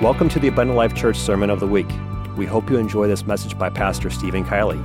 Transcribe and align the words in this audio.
Welcome 0.00 0.28
to 0.28 0.38
the 0.38 0.46
Abundant 0.46 0.76
Life 0.76 0.94
Church 0.94 1.16
Sermon 1.16 1.50
of 1.50 1.58
the 1.58 1.66
Week. 1.66 1.88
We 2.36 2.46
hope 2.46 2.70
you 2.70 2.76
enjoy 2.76 3.08
this 3.08 3.26
message 3.26 3.58
by 3.58 3.68
Pastor 3.68 4.10
Steven 4.10 4.44
Kielley. 4.44 4.80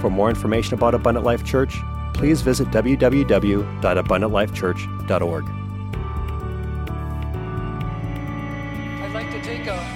For 0.00 0.08
more 0.08 0.30
information 0.30 0.72
about 0.72 0.94
Abundant 0.94 1.26
Life 1.26 1.44
Church, 1.44 1.76
please 2.14 2.40
visit 2.40 2.68
www.abundantlifechurch.org. 2.68 5.44
I'd 9.02 9.12
like 9.12 9.30
to 9.32 9.42
take 9.42 9.66
a 9.66 9.86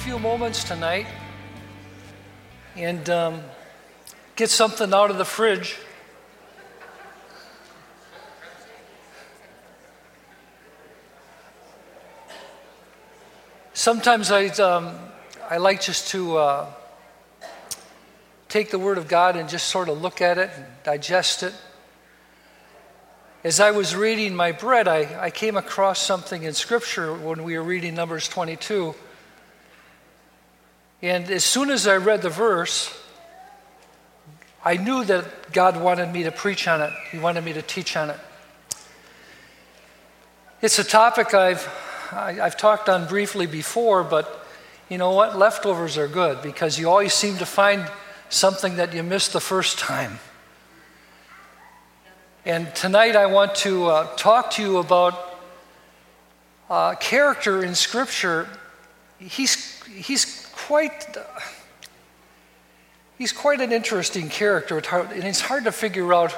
few 0.00 0.18
moments 0.18 0.64
tonight 0.64 1.06
and 2.76 3.08
um, 3.08 3.40
get 4.36 4.50
something 4.50 4.92
out 4.92 5.10
of 5.10 5.16
the 5.16 5.24
fridge. 5.24 5.78
Sometimes 13.82 14.30
I, 14.30 14.46
um, 14.46 14.96
I 15.50 15.56
like 15.56 15.80
just 15.80 16.10
to 16.10 16.36
uh, 16.36 16.66
take 18.48 18.70
the 18.70 18.78
Word 18.78 18.96
of 18.96 19.08
God 19.08 19.34
and 19.34 19.48
just 19.48 19.66
sort 19.66 19.88
of 19.88 20.00
look 20.00 20.22
at 20.22 20.38
it 20.38 20.50
and 20.54 20.66
digest 20.84 21.42
it. 21.42 21.52
As 23.42 23.58
I 23.58 23.72
was 23.72 23.96
reading 23.96 24.36
my 24.36 24.52
bread, 24.52 24.86
I, 24.86 25.24
I 25.24 25.30
came 25.30 25.56
across 25.56 26.00
something 26.00 26.44
in 26.44 26.52
Scripture 26.54 27.12
when 27.12 27.42
we 27.42 27.58
were 27.58 27.64
reading 27.64 27.96
Numbers 27.96 28.28
22. 28.28 28.94
And 31.02 31.28
as 31.28 31.42
soon 31.42 31.68
as 31.68 31.88
I 31.88 31.96
read 31.96 32.22
the 32.22 32.30
verse, 32.30 32.96
I 34.64 34.76
knew 34.76 35.02
that 35.06 35.50
God 35.52 35.76
wanted 35.76 36.12
me 36.12 36.22
to 36.22 36.30
preach 36.30 36.68
on 36.68 36.82
it, 36.82 36.92
He 37.10 37.18
wanted 37.18 37.42
me 37.42 37.52
to 37.54 37.62
teach 37.62 37.96
on 37.96 38.10
it. 38.10 38.20
It's 40.60 40.78
a 40.78 40.84
topic 40.84 41.34
I've 41.34 41.68
I, 42.12 42.32
have 42.32 42.56
talked 42.56 42.88
on 42.88 43.06
briefly 43.06 43.46
before, 43.46 44.04
but 44.04 44.44
you 44.88 44.98
know 44.98 45.12
what? 45.12 45.38
Leftovers 45.38 45.96
are 45.96 46.08
good 46.08 46.42
because 46.42 46.78
you 46.78 46.90
always 46.90 47.14
seem 47.14 47.38
to 47.38 47.46
find 47.46 47.90
something 48.28 48.76
that 48.76 48.92
you 48.92 49.02
missed 49.02 49.32
the 49.32 49.40
first 49.40 49.78
time. 49.78 50.18
And 52.44 52.74
tonight 52.74 53.16
I 53.16 53.26
want 53.26 53.54
to 53.56 53.86
uh, 53.86 54.16
talk 54.16 54.50
to 54.52 54.62
you 54.62 54.78
about 54.78 55.38
uh, 56.68 56.94
character 56.96 57.64
in 57.64 57.74
Scripture. 57.74 58.48
He's, 59.18 59.82
he's 59.84 60.46
quite. 60.52 61.06
He's 63.18 63.32
quite 63.32 63.60
an 63.60 63.70
interesting 63.70 64.28
character, 64.28 64.78
and 64.78 65.22
it's 65.22 65.40
hard 65.40 65.64
to 65.64 65.72
figure 65.72 66.12
out 66.12 66.32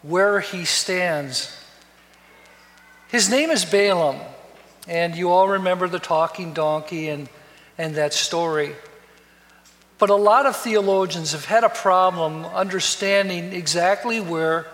where 0.00 0.40
he 0.40 0.64
stands. 0.64 1.54
His 3.08 3.28
name 3.28 3.50
is 3.50 3.66
Balaam. 3.66 4.18
And 4.88 5.14
you 5.14 5.30
all 5.30 5.48
remember 5.48 5.88
the 5.88 5.98
talking 5.98 6.52
donkey 6.52 7.08
and, 7.08 7.28
and 7.78 7.94
that 7.94 8.12
story. 8.12 8.74
But 9.98 10.10
a 10.10 10.16
lot 10.16 10.46
of 10.46 10.56
theologians 10.56 11.32
have 11.32 11.44
had 11.44 11.62
a 11.62 11.68
problem 11.68 12.44
understanding 12.44 13.52
exactly 13.52 14.20
where 14.20 14.66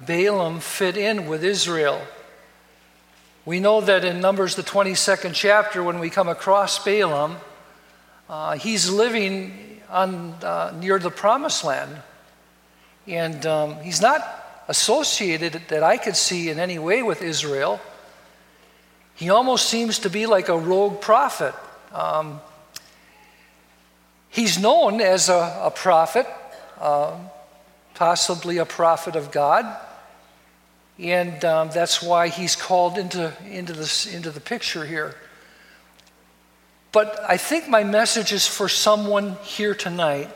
Balaam 0.00 0.58
fit 0.58 0.96
in 0.96 1.26
with 1.26 1.44
Israel. 1.44 2.02
We 3.44 3.60
know 3.60 3.80
that 3.82 4.04
in 4.04 4.20
Numbers, 4.20 4.56
the 4.56 4.62
22nd 4.62 5.32
chapter, 5.34 5.82
when 5.82 6.00
we 6.00 6.10
come 6.10 6.28
across 6.28 6.82
Balaam, 6.82 7.36
uh, 8.28 8.56
he's 8.56 8.90
living 8.90 9.80
on, 9.90 10.32
uh, 10.42 10.74
near 10.80 10.98
the 10.98 11.10
promised 11.10 11.62
land. 11.62 12.02
And 13.06 13.44
um, 13.46 13.80
he's 13.82 14.00
not 14.00 14.64
associated 14.66 15.60
that 15.68 15.82
I 15.82 15.98
could 15.98 16.16
see 16.16 16.48
in 16.48 16.58
any 16.58 16.78
way 16.78 17.02
with 17.02 17.22
Israel. 17.22 17.80
He 19.14 19.30
almost 19.30 19.68
seems 19.68 20.00
to 20.00 20.10
be 20.10 20.26
like 20.26 20.48
a 20.48 20.58
rogue 20.58 21.00
prophet. 21.00 21.54
Um, 21.92 22.40
he's 24.28 24.58
known 24.58 25.00
as 25.00 25.28
a, 25.28 25.60
a 25.62 25.70
prophet, 25.70 26.26
uh, 26.80 27.16
possibly 27.94 28.58
a 28.58 28.64
prophet 28.64 29.14
of 29.14 29.30
God, 29.30 29.64
and 30.98 31.44
um, 31.44 31.70
that's 31.72 32.02
why 32.02 32.28
he's 32.28 32.56
called 32.56 32.98
into, 32.98 33.32
into, 33.48 33.72
this, 33.72 34.06
into 34.06 34.30
the 34.30 34.40
picture 34.40 34.84
here. 34.84 35.14
But 36.90 37.18
I 37.28 37.36
think 37.36 37.68
my 37.68 37.82
message 37.82 38.32
is 38.32 38.46
for 38.46 38.68
someone 38.68 39.36
here 39.42 39.74
tonight 39.74 40.30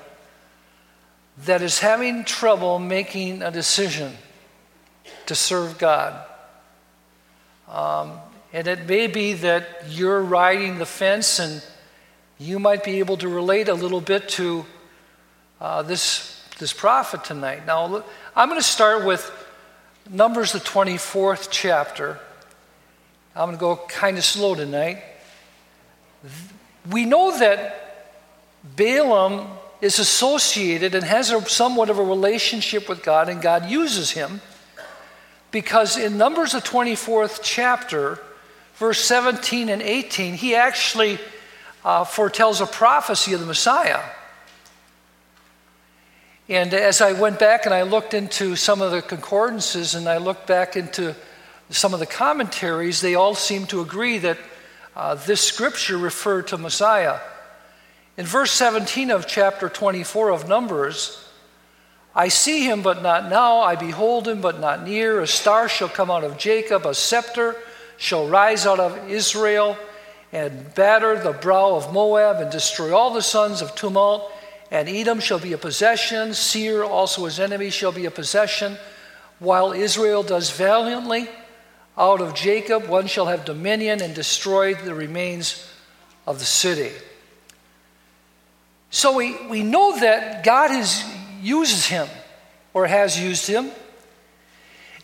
that 1.44 1.62
is 1.62 1.78
having 1.78 2.24
trouble 2.24 2.80
making 2.80 3.42
a 3.42 3.50
decision 3.50 4.12
to 5.26 5.36
serve 5.36 5.78
God. 5.78 6.24
Um, 7.68 8.18
and 8.52 8.66
it 8.66 8.86
may 8.86 9.06
be 9.06 9.34
that 9.34 9.84
you're 9.88 10.22
riding 10.22 10.78
the 10.78 10.86
fence 10.86 11.38
and 11.38 11.62
you 12.38 12.58
might 12.58 12.84
be 12.84 12.98
able 13.00 13.16
to 13.18 13.28
relate 13.28 13.68
a 13.68 13.74
little 13.74 14.00
bit 14.00 14.28
to 14.30 14.64
uh, 15.60 15.82
this, 15.82 16.42
this 16.58 16.72
prophet 16.72 17.24
tonight. 17.24 17.66
Now, 17.66 18.02
I'm 18.34 18.48
going 18.48 18.60
to 18.60 18.66
start 18.66 19.04
with 19.04 19.30
Numbers, 20.10 20.52
the 20.52 20.60
24th 20.60 21.48
chapter. 21.50 22.18
I'm 23.36 23.46
going 23.48 23.56
to 23.56 23.60
go 23.60 23.76
kind 23.88 24.16
of 24.16 24.24
slow 24.24 24.54
tonight. 24.54 25.02
We 26.90 27.04
know 27.04 27.36
that 27.38 28.14
Balaam 28.76 29.48
is 29.80 29.98
associated 29.98 30.94
and 30.94 31.04
has 31.04 31.30
a, 31.30 31.40
somewhat 31.48 31.90
of 31.90 31.98
a 31.98 32.02
relationship 32.02 32.88
with 32.88 33.02
God, 33.02 33.28
and 33.28 33.42
God 33.42 33.68
uses 33.70 34.12
him 34.12 34.40
because 35.50 35.96
in 35.96 36.18
Numbers, 36.18 36.52
the 36.52 36.60
24th 36.60 37.40
chapter, 37.42 38.18
verse 38.78 39.00
17 39.00 39.68
and 39.68 39.82
18, 39.82 40.34
he 40.34 40.54
actually 40.54 41.18
uh, 41.84 42.04
foretells 42.04 42.60
a 42.60 42.66
prophecy 42.66 43.32
of 43.32 43.40
the 43.40 43.46
Messiah. 43.46 44.00
And 46.48 46.72
as 46.72 47.00
I 47.00 47.12
went 47.12 47.38
back 47.38 47.66
and 47.66 47.74
I 47.74 47.82
looked 47.82 48.14
into 48.14 48.56
some 48.56 48.80
of 48.80 48.92
the 48.92 49.02
concordances 49.02 49.94
and 49.94 50.08
I 50.08 50.18
looked 50.18 50.46
back 50.46 50.76
into 50.76 51.14
some 51.70 51.92
of 51.92 52.00
the 52.00 52.06
commentaries, 52.06 53.00
they 53.00 53.16
all 53.16 53.34
seem 53.34 53.66
to 53.66 53.80
agree 53.80 54.18
that 54.18 54.38
uh, 54.96 55.16
this 55.16 55.42
scripture 55.42 55.98
referred 55.98 56.46
to 56.48 56.56
Messiah. 56.56 57.18
In 58.16 58.26
verse 58.26 58.52
17 58.52 59.10
of 59.10 59.26
chapter 59.26 59.68
24 59.68 60.30
of 60.30 60.48
Numbers, 60.48 61.24
I 62.14 62.28
see 62.28 62.64
him, 62.64 62.82
but 62.82 63.02
not 63.02 63.28
now. 63.28 63.58
I 63.58 63.76
behold 63.76 64.26
him, 64.26 64.40
but 64.40 64.58
not 64.58 64.84
near. 64.84 65.20
A 65.20 65.26
star 65.26 65.68
shall 65.68 65.88
come 65.88 66.10
out 66.10 66.24
of 66.24 66.38
Jacob, 66.38 66.86
a 66.86 66.94
scepter 66.94 67.56
shall 67.98 68.26
rise 68.26 68.64
out 68.64 68.80
of 68.80 69.10
Israel 69.10 69.76
and 70.32 70.74
batter 70.74 71.18
the 71.18 71.32
brow 71.32 71.74
of 71.74 71.92
Moab 71.92 72.40
and 72.40 72.50
destroy 72.50 72.96
all 72.96 73.12
the 73.12 73.22
sons 73.22 73.60
of 73.60 73.74
tumult. 73.74 74.32
And 74.70 74.88
Edom 74.88 75.20
shall 75.20 75.38
be 75.38 75.52
a 75.52 75.58
possession, 75.58 76.34
Seir 76.34 76.84
also 76.84 77.24
his 77.24 77.40
enemy 77.40 77.70
shall 77.70 77.92
be 77.92 78.06
a 78.06 78.10
possession. 78.10 78.76
While 79.38 79.72
Israel 79.72 80.22
does 80.22 80.50
valiantly, 80.50 81.28
out 81.96 82.20
of 82.20 82.34
Jacob 82.34 82.88
one 82.88 83.06
shall 83.06 83.26
have 83.26 83.44
dominion 83.44 84.00
and 84.00 84.14
destroy 84.14 84.74
the 84.74 84.94
remains 84.94 85.68
of 86.26 86.38
the 86.38 86.44
city. 86.44 86.92
So 88.90 89.16
we, 89.16 89.36
we 89.48 89.62
know 89.62 89.98
that 89.98 90.44
God 90.44 90.70
has 90.70 91.04
uses 91.42 91.86
him 91.86 92.08
or 92.74 92.86
has 92.86 93.18
used 93.20 93.46
him. 93.46 93.70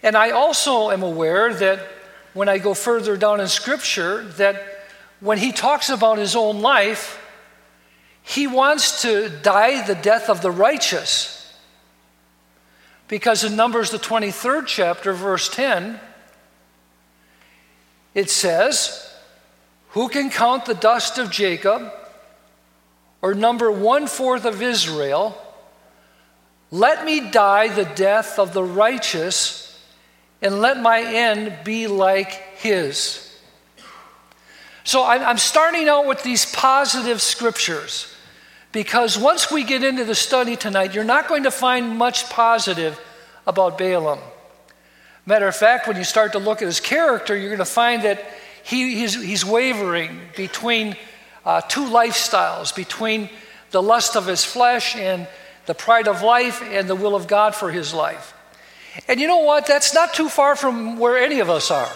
And 0.02 0.16
I 0.16 0.30
also 0.30 0.90
am 0.90 1.02
aware 1.02 1.54
that 1.54 1.80
when 2.34 2.48
I 2.48 2.58
go 2.58 2.74
further 2.74 3.16
down 3.16 3.40
in 3.40 3.48
Scripture 3.48 4.24
that 4.36 4.62
when 5.20 5.38
he 5.38 5.52
talks 5.52 5.88
about 5.88 6.18
his 6.18 6.36
own 6.36 6.60
life, 6.60 7.20
he 8.22 8.46
wants 8.46 9.02
to 9.02 9.28
die 9.28 9.86
the 9.86 9.94
death 9.94 10.28
of 10.28 10.42
the 10.42 10.50
righteous. 10.50 11.52
Because 13.06 13.44
in 13.44 13.54
Numbers, 13.54 13.90
the 13.90 13.98
23rd 13.98 14.66
chapter, 14.66 15.12
verse 15.12 15.48
10, 15.48 16.00
it 18.14 18.30
says, 18.30 19.14
Who 19.90 20.08
can 20.08 20.30
count 20.30 20.66
the 20.66 20.74
dust 20.74 21.18
of 21.18 21.30
Jacob 21.30 21.92
or 23.22 23.34
number 23.34 23.70
one 23.70 24.06
fourth 24.06 24.44
of 24.44 24.60
Israel? 24.60 25.40
Let 26.70 27.04
me 27.04 27.30
die 27.30 27.68
the 27.68 27.84
death 27.84 28.38
of 28.38 28.52
the 28.52 28.64
righteous 28.64 29.63
and 30.44 30.60
let 30.60 30.78
my 30.78 31.02
end 31.02 31.56
be 31.64 31.86
like 31.86 32.30
his. 32.58 33.20
So 34.84 35.02
I'm 35.02 35.38
starting 35.38 35.88
out 35.88 36.06
with 36.06 36.22
these 36.22 36.44
positive 36.44 37.22
scriptures 37.22 38.14
because 38.70 39.16
once 39.16 39.50
we 39.50 39.64
get 39.64 39.82
into 39.82 40.04
the 40.04 40.14
study 40.14 40.56
tonight, 40.56 40.94
you're 40.94 41.02
not 41.02 41.26
going 41.26 41.44
to 41.44 41.50
find 41.50 41.96
much 41.96 42.28
positive 42.28 43.00
about 43.46 43.78
Balaam. 43.78 44.18
Matter 45.24 45.48
of 45.48 45.56
fact, 45.56 45.88
when 45.88 45.96
you 45.96 46.04
start 46.04 46.32
to 46.32 46.38
look 46.38 46.60
at 46.60 46.66
his 46.66 46.80
character, 46.80 47.34
you're 47.34 47.48
going 47.48 47.58
to 47.58 47.64
find 47.64 48.02
that 48.02 48.22
he, 48.62 48.96
he's, 48.96 49.14
he's 49.14 49.46
wavering 49.46 50.20
between 50.36 50.94
uh, 51.46 51.62
two 51.62 51.86
lifestyles, 51.86 52.76
between 52.76 53.30
the 53.70 53.82
lust 53.82 54.14
of 54.14 54.26
his 54.26 54.44
flesh 54.44 54.94
and 54.94 55.26
the 55.64 55.74
pride 55.74 56.06
of 56.06 56.20
life 56.20 56.62
and 56.62 56.86
the 56.86 56.94
will 56.94 57.14
of 57.14 57.26
God 57.26 57.54
for 57.54 57.70
his 57.70 57.94
life. 57.94 58.34
And 59.08 59.20
you 59.20 59.26
know 59.26 59.38
what? 59.38 59.66
That's 59.66 59.94
not 59.94 60.14
too 60.14 60.28
far 60.28 60.56
from 60.56 60.98
where 60.98 61.18
any 61.18 61.40
of 61.40 61.50
us 61.50 61.70
are. 61.70 61.90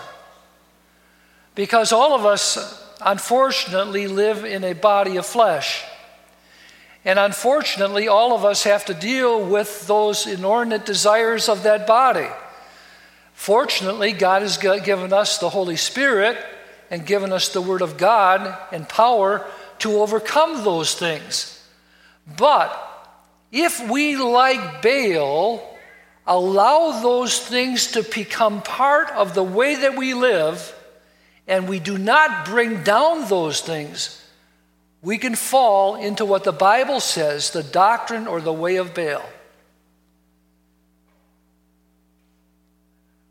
Because 1.55 1.93
all 1.93 2.15
of 2.15 2.25
us, 2.25 2.85
unfortunately, 3.01 4.07
live 4.07 4.45
in 4.45 4.65
a 4.65 4.73
body 4.73 5.17
of 5.17 5.27
flesh. 5.27 5.85
And 7.05 7.19
unfortunately, 7.19 8.09
all 8.09 8.35
of 8.35 8.45
us 8.45 8.65
have 8.65 8.85
to 8.87 8.95
deal 8.95 9.45
with 9.45 9.87
those 9.87 10.27
inordinate 10.27 10.85
desires 10.85 11.49
of 11.49 11.63
that 11.63 11.87
body. 11.87 12.29
Fortunately, 13.33 14.13
God 14.13 14.43
has 14.43 14.59
given 14.59 15.13
us 15.13 15.39
the 15.39 15.49
Holy 15.49 15.77
Spirit 15.77 16.37
and 16.91 17.07
given 17.07 17.33
us 17.33 17.51
the 17.51 17.63
Word 17.63 17.83
of 17.83 17.97
God 17.97 18.57
and 18.73 18.89
power 18.89 19.47
to 19.79 20.01
overcome 20.01 20.65
those 20.65 20.95
things. 20.95 21.65
But 22.37 22.77
if 23.53 23.89
we, 23.89 24.17
like 24.17 24.83
Baal, 24.83 25.78
allow 26.29 27.01
those 27.01 27.41
things 27.41 27.93
to 27.93 28.03
become 28.03 28.61
part 28.63 29.11
of 29.13 29.35
the 29.35 29.43
way 29.43 29.75
that 29.75 29.97
we 29.97 30.13
live, 30.13 30.75
and 31.49 31.67
we 31.69 31.81
do 31.81 31.97
not 31.97 32.45
bring 32.45 32.85
down 32.85 33.27
those 33.29 33.63
things, 33.63 34.23
we 35.01 35.17
can 35.17 35.35
fall 35.35 35.97
into 35.97 36.25
what 36.25 36.45
the 36.45 36.53
Bible 36.53 37.01
says 37.01 37.51
the 37.51 37.63
doctrine 37.63 38.27
or 38.27 38.41
the 38.41 38.53
way 38.53 38.77
of 38.77 38.95
Baal. 38.95 39.25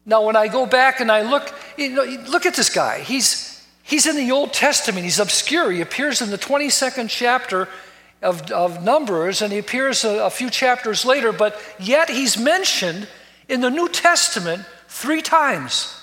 Now, 0.06 0.26
when 0.26 0.38
I 0.38 0.48
go 0.48 0.66
back 0.66 1.00
and 1.00 1.12
I 1.12 1.30
look, 1.30 1.54
you 1.78 1.90
know, 1.90 2.04
look 2.30 2.46
at 2.46 2.56
this 2.56 2.70
guy. 2.70 3.02
He's, 3.02 3.62
he's 3.84 4.08
in 4.08 4.16
the 4.16 4.32
Old 4.32 4.54
Testament. 4.54 5.04
He's 5.04 5.20
obscure. 5.20 5.70
He 5.70 5.82
appears 5.82 6.22
in 6.22 6.30
the 6.30 6.38
22nd 6.38 7.10
chapter 7.10 7.68
of, 8.22 8.52
of 8.52 8.84
Numbers, 8.84 9.42
and 9.42 9.52
he 9.52 9.60
appears 9.60 10.04
a, 10.04 10.26
a 10.26 10.30
few 10.30 10.50
chapters 10.50 11.06
later, 11.06 11.32
but 11.32 11.60
yet 11.80 12.10
he's 12.10 12.38
mentioned 12.38 13.08
in 13.48 13.62
the 13.62 13.70
New 13.70 13.90
Testament 13.90 14.66
three 14.88 15.22
times. 15.22 15.94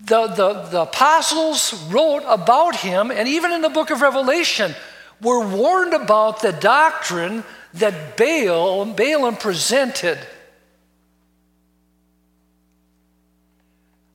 The, 0.00 0.26
the, 0.26 0.52
the 0.70 0.82
apostles 0.82 1.72
wrote 1.90 2.24
about 2.26 2.76
him, 2.76 3.10
and 3.10 3.28
even 3.28 3.52
in 3.52 3.62
the 3.62 3.68
book 3.68 3.90
of 3.90 4.00
Revelation, 4.00 4.74
were 5.20 5.46
warned 5.46 5.94
about 5.94 6.42
the 6.42 6.52
doctrine 6.52 7.44
that 7.74 8.16
Baal, 8.16 8.84
Balaam 8.86 9.36
presented. 9.36 10.18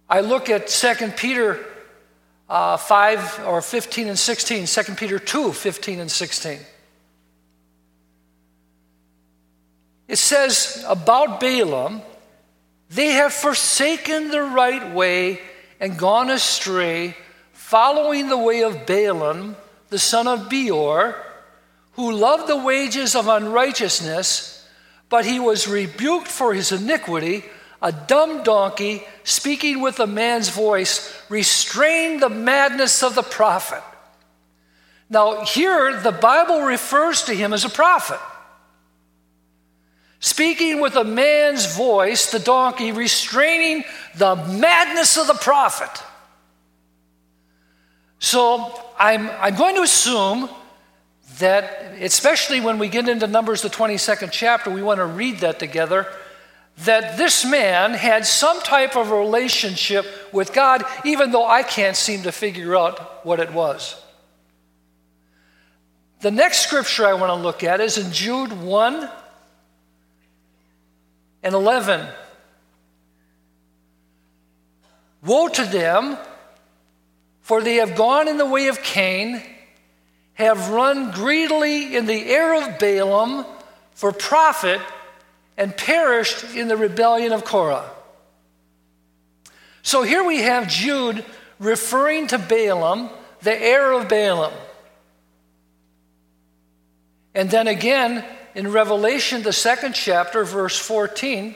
I 0.09 0.21
look 0.21 0.49
at 0.49 0.67
2 0.67 1.13
Peter 1.15 1.65
uh, 2.51 2.75
5 2.75 3.47
or 3.47 3.61
15 3.61 4.09
and 4.09 4.19
16, 4.19 4.65
2 4.65 4.95
Peter 4.95 5.17
2 5.17 5.53
15 5.53 5.99
and 6.01 6.11
16. 6.11 6.59
It 10.09 10.17
says 10.17 10.83
about 10.85 11.39
Balaam, 11.39 12.01
they 12.89 13.11
have 13.11 13.31
forsaken 13.31 14.31
the 14.31 14.41
right 14.41 14.93
way 14.93 15.39
and 15.79 15.97
gone 15.97 16.29
astray, 16.29 17.15
following 17.53 18.27
the 18.27 18.37
way 18.37 18.63
of 18.63 18.85
Balaam, 18.85 19.55
the 19.87 19.97
son 19.97 20.27
of 20.27 20.49
Beor, 20.49 21.15
who 21.93 22.11
loved 22.11 22.49
the 22.49 22.57
wages 22.57 23.15
of 23.15 23.29
unrighteousness, 23.29 24.67
but 25.07 25.25
he 25.25 25.39
was 25.39 25.69
rebuked 25.69 26.27
for 26.27 26.53
his 26.53 26.73
iniquity 26.73 27.45
a 27.81 27.91
dumb 27.91 28.43
donkey 28.43 29.03
speaking 29.23 29.81
with 29.81 29.99
a 29.99 30.07
man's 30.07 30.49
voice 30.49 31.13
restrained 31.29 32.21
the 32.21 32.29
madness 32.29 33.01
of 33.01 33.15
the 33.15 33.23
prophet. 33.23 33.81
Now, 35.09 35.43
here 35.43 35.99
the 35.99 36.11
Bible 36.11 36.61
refers 36.61 37.23
to 37.23 37.33
him 37.33 37.53
as 37.53 37.65
a 37.65 37.69
prophet. 37.69 38.19
Speaking 40.19 40.79
with 40.79 40.95
a 40.95 41.03
man's 41.03 41.75
voice, 41.75 42.31
the 42.31 42.39
donkey 42.39 42.91
restraining 42.91 43.83
the 44.15 44.35
madness 44.35 45.17
of 45.17 45.25
the 45.25 45.33
prophet. 45.33 45.89
So 48.19 48.79
I'm, 48.99 49.29
I'm 49.31 49.55
going 49.55 49.75
to 49.75 49.81
assume 49.81 50.47
that, 51.39 51.95
especially 51.99 52.61
when 52.61 52.77
we 52.77 52.87
get 52.87 53.09
into 53.09 53.25
Numbers, 53.25 53.63
the 53.63 53.69
22nd 53.69 54.29
chapter, 54.31 54.69
we 54.69 54.83
want 54.83 54.99
to 54.99 55.05
read 55.05 55.39
that 55.39 55.57
together 55.57 56.07
that 56.79 57.17
this 57.17 57.45
man 57.45 57.93
had 57.93 58.25
some 58.25 58.59
type 58.61 58.95
of 58.95 59.11
relationship 59.11 60.05
with 60.31 60.53
God, 60.53 60.83
even 61.05 61.31
though 61.31 61.45
I 61.45 61.63
can't 61.63 61.95
seem 61.95 62.23
to 62.23 62.31
figure 62.31 62.75
out 62.75 63.25
what 63.25 63.39
it 63.39 63.53
was. 63.53 64.01
The 66.21 66.31
next 66.31 66.59
scripture 66.59 67.05
I 67.05 67.13
want 67.13 67.29
to 67.29 67.35
look 67.35 67.63
at 67.63 67.81
is 67.81 67.97
in 67.97 68.11
Jude 68.11 68.53
1 68.53 69.09
and 71.43 71.55
11. 71.55 72.07
Woe 75.23 75.47
to 75.49 75.65
them, 75.65 76.17
for 77.41 77.61
they 77.61 77.75
have 77.75 77.95
gone 77.95 78.27
in 78.27 78.37
the 78.37 78.45
way 78.45 78.67
of 78.67 78.81
Cain, 78.81 79.41
have 80.33 80.69
run 80.69 81.11
greedily 81.11 81.95
in 81.95 82.05
the 82.05 82.25
air 82.25 82.55
of 82.55 82.79
Balaam 82.79 83.45
for 83.93 84.11
profit 84.11 84.81
and 85.57 85.75
perished 85.75 86.55
in 86.55 86.67
the 86.67 86.77
rebellion 86.77 87.31
of 87.31 87.45
Korah. 87.45 87.89
So 89.83 90.03
here 90.03 90.23
we 90.23 90.41
have 90.41 90.67
Jude 90.67 91.25
referring 91.59 92.27
to 92.27 92.37
Balaam, 92.37 93.09
the 93.41 93.59
heir 93.59 93.91
of 93.91 94.07
Balaam. 94.07 94.53
And 97.33 97.49
then 97.49 97.67
again 97.67 98.25
in 98.55 98.71
Revelation, 98.71 99.43
the 99.43 99.53
second 99.53 99.93
chapter, 99.93 100.43
verse 100.43 100.77
14, 100.77 101.55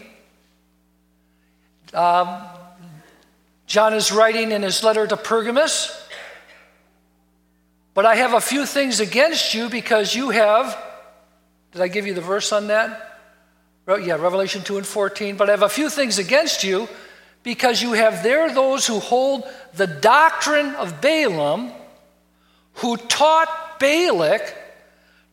um, 1.94 2.44
John 3.68 3.94
is 3.94 4.12
writing 4.12 4.52
in 4.52 4.62
his 4.62 4.84
letter 4.84 5.06
to 5.08 5.18
Pergamos. 5.18 6.02
But 7.94 8.06
I 8.06 8.16
have 8.16 8.34
a 8.34 8.42
few 8.42 8.66
things 8.66 9.00
against 9.00 9.54
you 9.54 9.70
because 9.70 10.14
you 10.14 10.30
have, 10.30 10.78
did 11.72 11.82
I 11.82 11.88
give 11.88 12.06
you 12.06 12.14
the 12.14 12.22
verse 12.22 12.52
on 12.52 12.68
that? 12.68 13.15
Yeah, 13.88 14.16
Revelation 14.16 14.64
2 14.64 14.78
and 14.78 14.86
14. 14.86 15.38
But 15.38 15.50
I 15.50 15.52
have 15.52 15.62
a 15.62 15.70
few 15.70 15.90
things 15.90 16.18
against 16.18 16.64
you 16.64 16.90
because 17.44 17.82
you 17.82 17.94
have 17.94 18.24
there 18.24 18.52
those 18.52 18.88
who 18.88 19.00
hold 19.00 19.44
the 19.76 19.86
doctrine 19.86 20.74
of 20.76 21.02
Balaam, 21.02 21.72
who 22.76 22.98
taught 22.98 23.80
Balak 23.80 24.56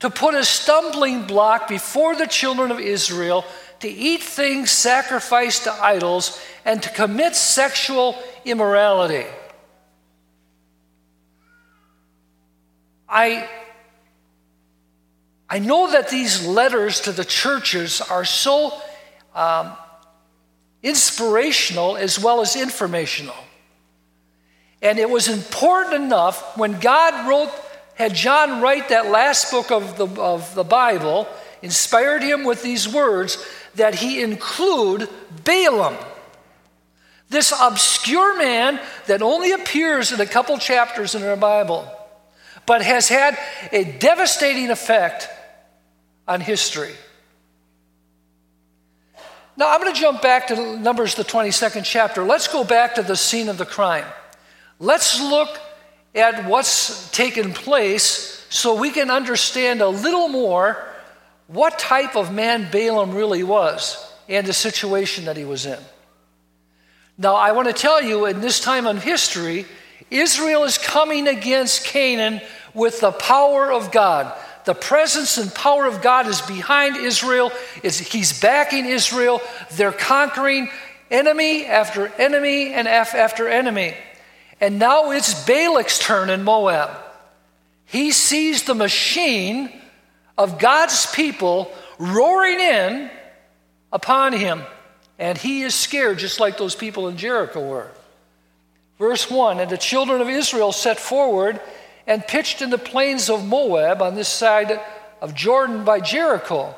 to 0.00 0.10
put 0.10 0.34
a 0.34 0.44
stumbling 0.44 1.26
block 1.26 1.68
before 1.68 2.14
the 2.14 2.26
children 2.26 2.70
of 2.70 2.78
Israel 2.78 3.44
to 3.80 3.88
eat 3.88 4.22
things 4.22 4.70
sacrificed 4.70 5.64
to 5.64 5.72
idols 5.72 6.40
and 6.64 6.82
to 6.82 6.90
commit 6.90 7.34
sexual 7.34 8.16
immorality. 8.44 9.26
I 13.08 13.48
I 15.52 15.58
know 15.58 15.90
that 15.90 16.08
these 16.08 16.46
letters 16.46 17.02
to 17.02 17.12
the 17.12 17.26
churches 17.26 18.00
are 18.00 18.24
so 18.24 18.72
um, 19.34 19.76
inspirational 20.82 21.98
as 21.98 22.18
well 22.18 22.40
as 22.40 22.56
informational. 22.56 23.36
And 24.80 24.98
it 24.98 25.10
was 25.10 25.28
important 25.28 26.04
enough 26.04 26.56
when 26.56 26.80
God 26.80 27.28
wrote, 27.28 27.50
had 27.96 28.14
John 28.14 28.62
write 28.62 28.88
that 28.88 29.10
last 29.10 29.50
book 29.50 29.70
of 29.70 29.98
the, 29.98 30.06
of 30.18 30.54
the 30.54 30.64
Bible, 30.64 31.28
inspired 31.60 32.22
him 32.22 32.44
with 32.44 32.62
these 32.62 32.88
words, 32.88 33.36
that 33.74 33.96
he 33.96 34.22
include 34.22 35.06
Balaam. 35.44 35.98
This 37.28 37.52
obscure 37.60 38.38
man 38.38 38.80
that 39.06 39.20
only 39.20 39.52
appears 39.52 40.12
in 40.12 40.20
a 40.22 40.24
couple 40.24 40.56
chapters 40.56 41.14
in 41.14 41.22
our 41.22 41.36
Bible, 41.36 41.86
but 42.64 42.80
has 42.80 43.10
had 43.10 43.36
a 43.70 43.84
devastating 43.84 44.70
effect 44.70 45.28
on 46.32 46.40
history. 46.40 46.94
Now, 49.54 49.70
I'm 49.70 49.82
going 49.82 49.92
to 49.92 50.00
jump 50.00 50.22
back 50.22 50.46
to 50.46 50.78
Numbers, 50.78 51.14
the 51.14 51.24
22nd 51.24 51.84
chapter. 51.84 52.24
Let's 52.24 52.48
go 52.48 52.64
back 52.64 52.94
to 52.94 53.02
the 53.02 53.16
scene 53.16 53.50
of 53.50 53.58
the 53.58 53.66
crime. 53.66 54.06
Let's 54.78 55.20
look 55.20 55.60
at 56.14 56.46
what's 56.46 57.10
taken 57.10 57.52
place 57.52 58.46
so 58.48 58.74
we 58.74 58.90
can 58.90 59.10
understand 59.10 59.82
a 59.82 59.88
little 59.88 60.28
more 60.28 60.82
what 61.48 61.78
type 61.78 62.16
of 62.16 62.32
man 62.32 62.70
Balaam 62.72 63.14
really 63.14 63.42
was 63.42 64.10
and 64.26 64.46
the 64.46 64.54
situation 64.54 65.26
that 65.26 65.36
he 65.36 65.44
was 65.44 65.66
in. 65.66 65.78
Now, 67.18 67.34
I 67.34 67.52
want 67.52 67.68
to 67.68 67.74
tell 67.74 68.02
you, 68.02 68.24
in 68.24 68.40
this 68.40 68.58
time 68.58 68.86
in 68.86 68.96
history, 68.96 69.66
Israel 70.10 70.64
is 70.64 70.78
coming 70.78 71.28
against 71.28 71.84
Canaan 71.84 72.40
with 72.72 73.00
the 73.00 73.12
power 73.12 73.70
of 73.70 73.92
God 73.92 74.34
the 74.64 74.74
presence 74.74 75.38
and 75.38 75.52
power 75.54 75.86
of 75.86 76.02
God 76.02 76.26
is 76.26 76.40
behind 76.42 76.96
Israel. 76.96 77.52
Is 77.82 77.98
he's 77.98 78.40
backing 78.40 78.86
Israel. 78.86 79.40
They're 79.72 79.92
conquering 79.92 80.68
enemy 81.10 81.66
after 81.66 82.06
enemy 82.18 82.72
and 82.72 82.88
after 82.88 83.48
enemy. 83.48 83.94
And 84.60 84.78
now 84.78 85.10
it's 85.10 85.44
Balak's 85.44 85.98
turn 85.98 86.30
in 86.30 86.44
Moab. 86.44 86.90
He 87.84 88.12
sees 88.12 88.62
the 88.62 88.74
machine 88.74 89.70
of 90.38 90.58
God's 90.58 91.12
people 91.12 91.72
roaring 91.98 92.60
in 92.60 93.10
upon 93.92 94.32
him. 94.32 94.62
And 95.18 95.36
he 95.36 95.62
is 95.62 95.74
scared, 95.74 96.18
just 96.18 96.40
like 96.40 96.56
those 96.56 96.74
people 96.74 97.08
in 97.08 97.16
Jericho 97.16 97.60
were. 97.60 97.90
Verse 98.98 99.30
1 99.30 99.60
And 99.60 99.70
the 99.70 99.76
children 99.76 100.20
of 100.20 100.28
Israel 100.28 100.72
set 100.72 100.98
forward 100.98 101.60
and 102.06 102.26
pitched 102.26 102.62
in 102.62 102.70
the 102.70 102.78
plains 102.78 103.30
of 103.30 103.46
Moab 103.46 104.02
on 104.02 104.14
this 104.14 104.28
side 104.28 104.80
of 105.20 105.34
Jordan 105.34 105.84
by 105.84 106.00
Jericho. 106.00 106.74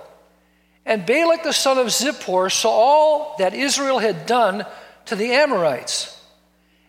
And 0.87 1.07
Balak 1.07 1.43
the 1.43 1.52
son 1.52 1.78
of 1.78 1.87
Zippor 1.87 2.52
saw 2.52 2.71
all 2.71 3.37
that 3.38 3.54
Israel 3.54 3.99
had 3.99 4.26
done 4.26 4.66
to 5.07 5.16
the 5.16 5.33
Amorites. 5.33 6.11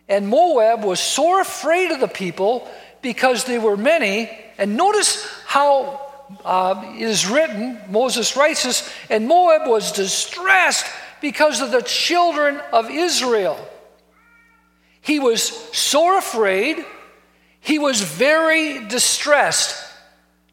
And 0.08 0.28
Moab 0.28 0.84
was 0.84 1.00
sore 1.00 1.40
afraid 1.40 1.90
of 1.90 2.00
the 2.00 2.08
people 2.08 2.68
because 3.02 3.44
they 3.44 3.58
were 3.58 3.76
many. 3.76 4.30
And 4.58 4.76
notice 4.76 5.26
how 5.46 6.00
uh, 6.44 6.94
it 6.96 7.02
is 7.02 7.26
written, 7.26 7.80
Moses 7.88 8.36
writes 8.36 8.64
this, 8.64 8.92
and 9.08 9.26
Moab 9.26 9.68
was 9.68 9.92
distressed 9.92 10.86
because 11.20 11.60
of 11.60 11.70
the 11.70 11.82
children 11.82 12.60
of 12.72 12.90
Israel. 12.90 13.58
He 15.00 15.20
was 15.20 15.42
sore 15.76 16.18
afraid, 16.18 16.84
he 17.66 17.80
was 17.80 18.00
very 18.00 18.86
distressed. 18.86 19.76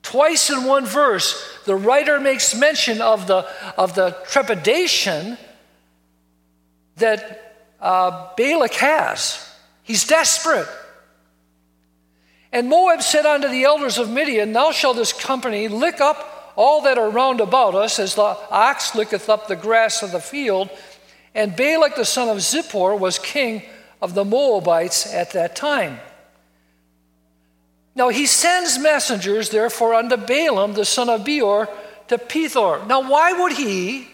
Twice 0.01 0.49
in 0.49 0.63
one 0.63 0.87
verse, 0.87 1.59
the 1.65 1.75
writer 1.75 2.19
makes 2.19 2.55
mention 2.55 3.01
of 3.01 3.27
the, 3.27 3.47
of 3.77 3.93
the 3.93 4.17
trepidation 4.25 5.37
that 6.97 7.67
uh, 7.79 8.29
Balak 8.35 8.73
has. 8.73 9.47
He's 9.83 10.07
desperate. 10.07 10.67
And 12.51 12.67
Moab 12.67 13.03
said 13.03 13.27
unto 13.27 13.47
the 13.47 13.63
elders 13.63 13.99
of 13.99 14.09
Midian, 14.09 14.51
Now 14.51 14.71
shall 14.71 14.95
this 14.95 15.13
company 15.13 15.67
lick 15.67 16.01
up 16.01 16.51
all 16.55 16.81
that 16.81 16.97
are 16.97 17.11
round 17.11 17.41
about 17.41 17.75
us, 17.75 17.99
as 17.99 18.15
the 18.15 18.23
ox 18.23 18.95
licketh 18.95 19.29
up 19.29 19.47
the 19.47 19.55
grass 19.55 20.01
of 20.01 20.11
the 20.11 20.19
field. 20.19 20.67
And 21.35 21.55
Balak 21.55 21.95
the 21.95 22.05
son 22.05 22.27
of 22.29 22.37
Zippor 22.37 22.97
was 22.97 23.19
king 23.19 23.61
of 24.01 24.15
the 24.15 24.25
Moabites 24.25 25.13
at 25.13 25.33
that 25.33 25.55
time. 25.55 25.99
Now 27.95 28.09
he 28.09 28.25
sends 28.25 28.79
messengers, 28.79 29.49
therefore, 29.49 29.93
unto 29.93 30.17
Balaam 30.17 30.73
the 30.73 30.85
son 30.85 31.09
of 31.09 31.23
Beor 31.23 31.69
to 32.07 32.17
Pethor. 32.17 32.85
Now, 32.87 33.09
why 33.09 33.33
would 33.33 33.53
he 33.53 34.07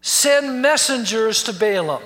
send 0.00 0.62
messengers 0.62 1.42
to 1.44 1.52
Balaam? 1.52 2.02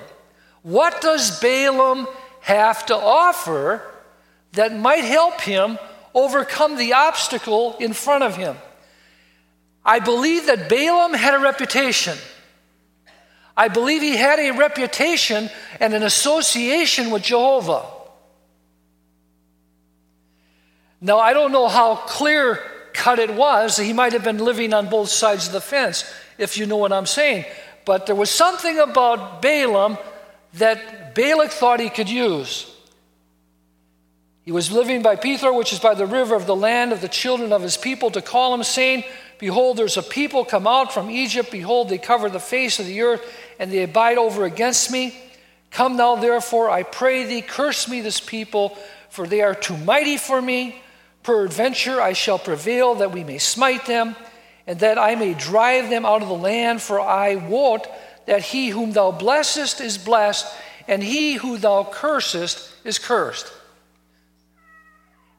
What 0.62 1.00
does 1.00 1.38
Balaam 1.40 2.06
have 2.40 2.86
to 2.86 2.96
offer 2.96 3.82
that 4.52 4.74
might 4.74 5.04
help 5.04 5.40
him 5.40 5.78
overcome 6.14 6.76
the 6.76 6.94
obstacle 6.94 7.76
in 7.78 7.92
front 7.92 8.24
of 8.24 8.36
him? 8.36 8.56
I 9.84 10.00
believe 10.00 10.46
that 10.46 10.68
Balaam 10.68 11.14
had 11.14 11.34
a 11.34 11.38
reputation. 11.38 12.16
I 13.56 13.68
believe 13.68 14.02
he 14.02 14.16
had 14.16 14.38
a 14.38 14.50
reputation 14.52 15.48
and 15.78 15.94
an 15.94 16.02
association 16.02 17.10
with 17.10 17.22
Jehovah. 17.22 17.84
Now, 21.00 21.18
I 21.18 21.32
don't 21.32 21.52
know 21.52 21.68
how 21.68 21.96
clear 21.96 22.60
cut 22.92 23.18
it 23.18 23.34
was. 23.34 23.76
He 23.76 23.92
might 23.92 24.12
have 24.12 24.24
been 24.24 24.38
living 24.38 24.72
on 24.72 24.88
both 24.88 25.08
sides 25.08 25.46
of 25.46 25.52
the 25.52 25.60
fence, 25.60 26.04
if 26.38 26.56
you 26.56 26.66
know 26.66 26.78
what 26.78 26.92
I'm 26.92 27.06
saying. 27.06 27.44
But 27.84 28.06
there 28.06 28.14
was 28.14 28.30
something 28.30 28.78
about 28.78 29.42
Balaam 29.42 29.98
that 30.54 31.14
Balak 31.14 31.50
thought 31.50 31.80
he 31.80 31.90
could 31.90 32.08
use. 32.08 32.72
He 34.42 34.52
was 34.52 34.70
living 34.70 35.02
by 35.02 35.16
Pethor, 35.16 35.56
which 35.56 35.72
is 35.72 35.80
by 35.80 35.94
the 35.94 36.06
river 36.06 36.34
of 36.34 36.46
the 36.46 36.56
land 36.56 36.92
of 36.92 37.00
the 37.00 37.08
children 37.08 37.52
of 37.52 37.62
his 37.62 37.76
people, 37.76 38.10
to 38.12 38.22
call 38.22 38.54
him, 38.54 38.62
saying, 38.62 39.04
Behold, 39.38 39.76
there's 39.76 39.96
a 39.96 40.02
people 40.02 40.44
come 40.44 40.66
out 40.66 40.94
from 40.94 41.10
Egypt. 41.10 41.50
Behold, 41.50 41.88
they 41.88 41.98
cover 41.98 42.30
the 42.30 42.40
face 42.40 42.78
of 42.78 42.86
the 42.86 43.02
earth, 43.02 43.22
and 43.58 43.70
they 43.70 43.82
abide 43.82 44.18
over 44.18 44.44
against 44.44 44.90
me. 44.90 45.18
Come 45.70 45.96
now, 45.96 46.16
therefore, 46.16 46.70
I 46.70 46.84
pray 46.84 47.24
thee, 47.24 47.42
curse 47.42 47.88
me 47.88 48.00
this 48.00 48.20
people, 48.20 48.78
for 49.10 49.26
they 49.26 49.42
are 49.42 49.54
too 49.54 49.76
mighty 49.78 50.16
for 50.16 50.40
me. 50.40 50.80
Peradventure 51.26 52.00
I 52.00 52.12
shall 52.12 52.38
prevail 52.38 52.94
that 52.94 53.10
we 53.10 53.24
may 53.24 53.38
smite 53.38 53.86
them, 53.86 54.14
and 54.64 54.78
that 54.78 54.96
I 54.96 55.16
may 55.16 55.34
drive 55.34 55.90
them 55.90 56.06
out 56.06 56.22
of 56.22 56.28
the 56.28 56.34
land, 56.34 56.80
for 56.80 57.00
I 57.00 57.34
wot 57.34 57.90
that 58.26 58.42
he 58.42 58.68
whom 58.68 58.92
thou 58.92 59.10
blessest 59.10 59.80
is 59.80 59.98
blessed, 59.98 60.46
and 60.86 61.02
he 61.02 61.34
who 61.34 61.58
thou 61.58 61.82
cursest 61.82 62.70
is 62.84 63.00
cursed. 63.00 63.52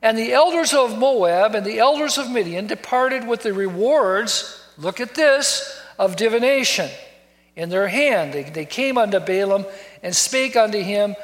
And 0.02 0.18
the 0.18 0.34
elders 0.34 0.74
of 0.74 0.98
Moab 0.98 1.56
and 1.56 1.66
the 1.66 1.80
elders 1.80 2.18
of 2.18 2.30
Midian 2.30 2.68
departed 2.68 3.26
with 3.26 3.44
the 3.44 3.54
rewards, 3.54 4.62
look 4.78 5.00
at 5.00 5.16
this, 5.16 5.82
of 5.98 6.18
divination 6.18 6.90
in 7.56 7.70
their 7.70 7.88
hand. 7.88 8.34
They, 8.34 8.44
they 8.44 8.66
came 8.66 8.98
unto 8.98 9.22
Balaam 9.22 9.66
and 10.04 10.14
spake 10.14 10.58
unto 10.58 10.82
him 10.82 11.16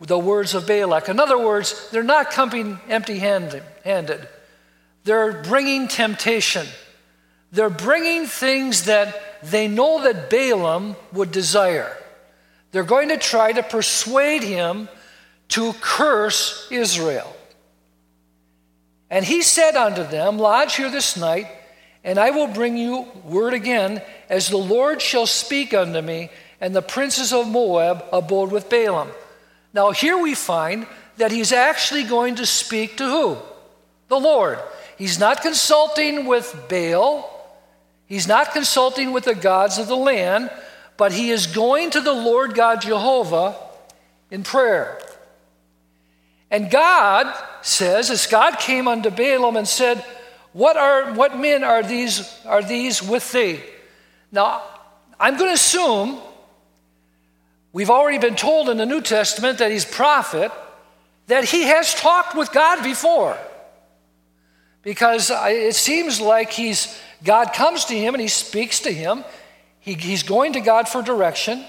the 0.00 0.18
words 0.18 0.54
of 0.54 0.66
Balak. 0.66 1.08
In 1.08 1.20
other 1.20 1.38
words, 1.38 1.88
they're 1.90 2.02
not 2.02 2.30
coming 2.30 2.78
empty 2.88 3.18
handed. 3.18 4.28
They're 5.04 5.42
bringing 5.42 5.88
temptation. 5.88 6.66
They're 7.52 7.70
bringing 7.70 8.26
things 8.26 8.84
that 8.84 9.40
they 9.42 9.68
know 9.68 10.02
that 10.04 10.30
Balaam 10.30 10.96
would 11.12 11.32
desire. 11.32 11.96
They're 12.72 12.84
going 12.84 13.08
to 13.08 13.16
try 13.16 13.52
to 13.52 13.62
persuade 13.62 14.42
him 14.42 14.88
to 15.48 15.72
curse 15.80 16.68
Israel. 16.70 17.34
And 19.10 19.24
he 19.24 19.42
said 19.42 19.74
unto 19.74 20.04
them, 20.04 20.38
Lodge 20.38 20.76
here 20.76 20.90
this 20.90 21.16
night, 21.16 21.48
and 22.04 22.18
I 22.18 22.30
will 22.30 22.46
bring 22.46 22.76
you 22.76 23.08
word 23.24 23.52
again, 23.52 24.00
as 24.28 24.48
the 24.48 24.56
Lord 24.56 25.02
shall 25.02 25.26
speak 25.26 25.74
unto 25.74 26.00
me. 26.00 26.30
And 26.60 26.76
the 26.76 26.82
princes 26.82 27.32
of 27.32 27.48
Moab 27.48 28.04
abode 28.12 28.52
with 28.52 28.70
Balaam. 28.70 29.10
Now, 29.72 29.92
here 29.92 30.18
we 30.18 30.34
find 30.34 30.86
that 31.16 31.30
he's 31.30 31.52
actually 31.52 32.04
going 32.04 32.36
to 32.36 32.46
speak 32.46 32.96
to 32.96 33.04
who? 33.04 33.38
The 34.08 34.18
Lord. 34.18 34.58
He's 34.96 35.18
not 35.18 35.42
consulting 35.42 36.26
with 36.26 36.54
Baal, 36.68 37.28
he's 38.06 38.26
not 38.26 38.52
consulting 38.52 39.12
with 39.12 39.24
the 39.24 39.34
gods 39.34 39.78
of 39.78 39.86
the 39.86 39.96
land, 39.96 40.50
but 40.96 41.12
he 41.12 41.30
is 41.30 41.46
going 41.46 41.90
to 41.90 42.00
the 42.00 42.12
Lord 42.12 42.54
God 42.54 42.82
Jehovah 42.82 43.56
in 44.30 44.42
prayer. 44.42 45.00
And 46.50 46.70
God 46.70 47.32
says, 47.62 48.10
as 48.10 48.26
God 48.26 48.58
came 48.58 48.88
unto 48.88 49.10
Balaam 49.10 49.56
and 49.56 49.68
said, 49.68 50.04
What 50.52 50.76
are 50.76 51.14
what 51.14 51.38
men 51.38 51.62
are 51.62 51.82
these 51.82 52.28
are 52.44 52.62
these 52.62 53.02
with 53.02 53.30
thee? 53.32 53.60
Now, 54.32 54.62
I'm 55.18 55.36
going 55.36 55.50
to 55.50 55.54
assume 55.54 56.18
We've 57.72 57.90
already 57.90 58.18
been 58.18 58.36
told 58.36 58.68
in 58.68 58.78
the 58.78 58.86
New 58.86 59.00
Testament 59.00 59.58
that 59.58 59.70
he's 59.70 59.84
prophet, 59.84 60.50
that 61.28 61.44
he 61.44 61.62
has 61.62 61.94
talked 61.94 62.34
with 62.34 62.52
God 62.52 62.82
before. 62.82 63.38
Because 64.82 65.30
it 65.30 65.76
seems 65.76 66.20
like 66.20 66.50
he's, 66.50 66.98
God 67.22 67.52
comes 67.52 67.84
to 67.86 67.94
him 67.96 68.14
and 68.14 68.20
he 68.20 68.28
speaks 68.28 68.80
to 68.80 68.92
him. 68.92 69.24
He, 69.78 69.94
he's 69.94 70.22
going 70.22 70.54
to 70.54 70.60
God 70.60 70.88
for 70.88 71.02
direction. 71.02 71.64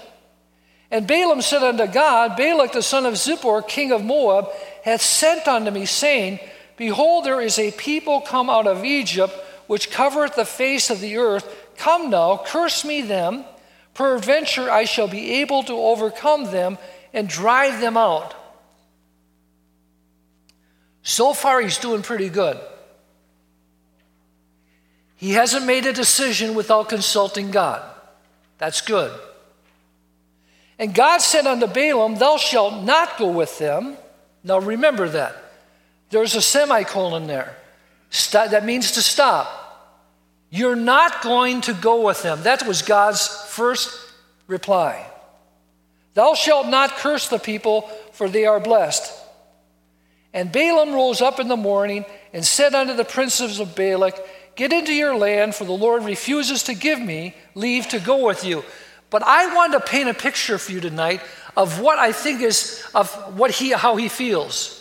And 0.90 1.06
Balaam 1.06 1.40
said 1.40 1.62
unto 1.62 1.86
God, 1.86 2.36
Balak 2.36 2.72
the 2.72 2.82
son 2.82 3.06
of 3.06 3.14
Zippor, 3.14 3.66
king 3.66 3.92
of 3.92 4.04
Moab, 4.04 4.48
hath 4.82 5.00
sent 5.00 5.46
unto 5.46 5.70
me, 5.70 5.86
saying, 5.86 6.40
Behold, 6.76 7.24
there 7.24 7.40
is 7.40 7.58
a 7.58 7.70
people 7.70 8.20
come 8.20 8.50
out 8.50 8.66
of 8.66 8.84
Egypt, 8.84 9.32
which 9.68 9.90
covereth 9.90 10.34
the 10.34 10.44
face 10.44 10.90
of 10.90 11.00
the 11.00 11.16
earth. 11.16 11.48
Come 11.76 12.10
now, 12.10 12.42
curse 12.44 12.84
me 12.84 13.02
them 13.02 13.44
Peradventure 13.94 14.70
I 14.70 14.84
shall 14.84 15.08
be 15.08 15.40
able 15.40 15.62
to 15.64 15.74
overcome 15.74 16.44
them 16.44 16.78
and 17.12 17.28
drive 17.28 17.80
them 17.80 17.96
out. 17.96 18.34
So 21.02 21.34
far, 21.34 21.60
he's 21.60 21.78
doing 21.78 22.02
pretty 22.02 22.28
good. 22.28 22.58
He 25.16 25.32
hasn't 25.32 25.66
made 25.66 25.86
a 25.86 25.92
decision 25.92 26.54
without 26.54 26.88
consulting 26.88 27.50
God. 27.50 27.82
That's 28.58 28.80
good. 28.80 29.12
And 30.78 30.94
God 30.94 31.18
said 31.18 31.46
unto 31.46 31.66
Balaam, 31.66 32.16
Thou 32.16 32.36
shalt 32.38 32.82
not 32.82 33.18
go 33.18 33.30
with 33.30 33.58
them. 33.58 33.96
Now 34.42 34.58
remember 34.58 35.08
that. 35.08 35.36
There's 36.10 36.34
a 36.34 36.42
semicolon 36.42 37.26
there. 37.26 37.56
that 38.32 38.64
means 38.64 38.92
to 38.92 39.02
stop. 39.02 39.58
You're 40.50 40.76
not 40.76 41.22
going 41.22 41.62
to 41.62 41.72
go 41.72 42.04
with 42.04 42.22
them. 42.22 42.42
That 42.42 42.66
was 42.66 42.82
God's 42.82 43.28
first 43.52 43.94
reply. 44.46 45.06
Thou 46.14 46.34
shalt 46.34 46.68
not 46.68 46.96
curse 46.96 47.28
the 47.28 47.38
people, 47.38 47.82
for 48.12 48.28
they 48.28 48.46
are 48.46 48.60
blessed. 48.60 49.12
And 50.32 50.50
Balaam 50.50 50.94
rose 50.94 51.20
up 51.20 51.38
in 51.38 51.48
the 51.48 51.56
morning 51.56 52.06
and 52.32 52.44
said 52.44 52.74
unto 52.74 52.94
the 52.94 53.04
princes 53.04 53.60
of 53.60 53.74
Balak, 53.74 54.18
Get 54.56 54.72
into 54.72 54.92
your 54.92 55.16
land, 55.16 55.54
for 55.54 55.64
the 55.64 55.72
Lord 55.72 56.04
refuses 56.04 56.62
to 56.64 56.74
give 56.74 57.00
me 57.00 57.34
leave 57.54 57.88
to 57.88 58.00
go 58.00 58.26
with 58.26 58.44
you. 58.44 58.64
But 59.10 59.22
I 59.22 59.54
want 59.54 59.72
to 59.72 59.80
paint 59.80 60.08
a 60.08 60.14
picture 60.14 60.56
for 60.58 60.72
you 60.72 60.80
tonight 60.80 61.20
of 61.54 61.80
what 61.80 61.98
I 61.98 62.12
think 62.12 62.40
is 62.40 62.82
of 62.94 63.12
what 63.38 63.50
he 63.50 63.72
how 63.72 63.96
he 63.96 64.08
feels. 64.08 64.78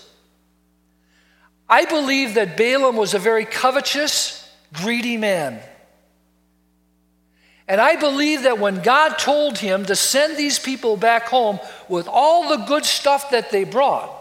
I 1.68 1.86
believe 1.86 2.36
that 2.36 2.58
Balaam 2.58 2.96
was 2.96 3.14
a 3.14 3.20
very 3.20 3.46
covetous, 3.46 4.50
greedy 4.74 5.18
man. 5.18 5.62
And 7.72 7.80
I 7.80 7.96
believe 7.96 8.44
that 8.44 8.60
when 8.60 8.82
God 8.82 9.18
told 9.18 9.58
him 9.58 9.86
to 9.86 9.96
send 9.96 10.36
these 10.36 10.60
people 10.60 10.98
back 10.98 11.30
home 11.30 11.58
with 11.88 12.06
all 12.06 12.50
the 12.50 12.66
good 12.66 12.84
stuff 12.84 13.30
that 13.30 13.50
they 13.50 13.64
brought, 13.64 14.12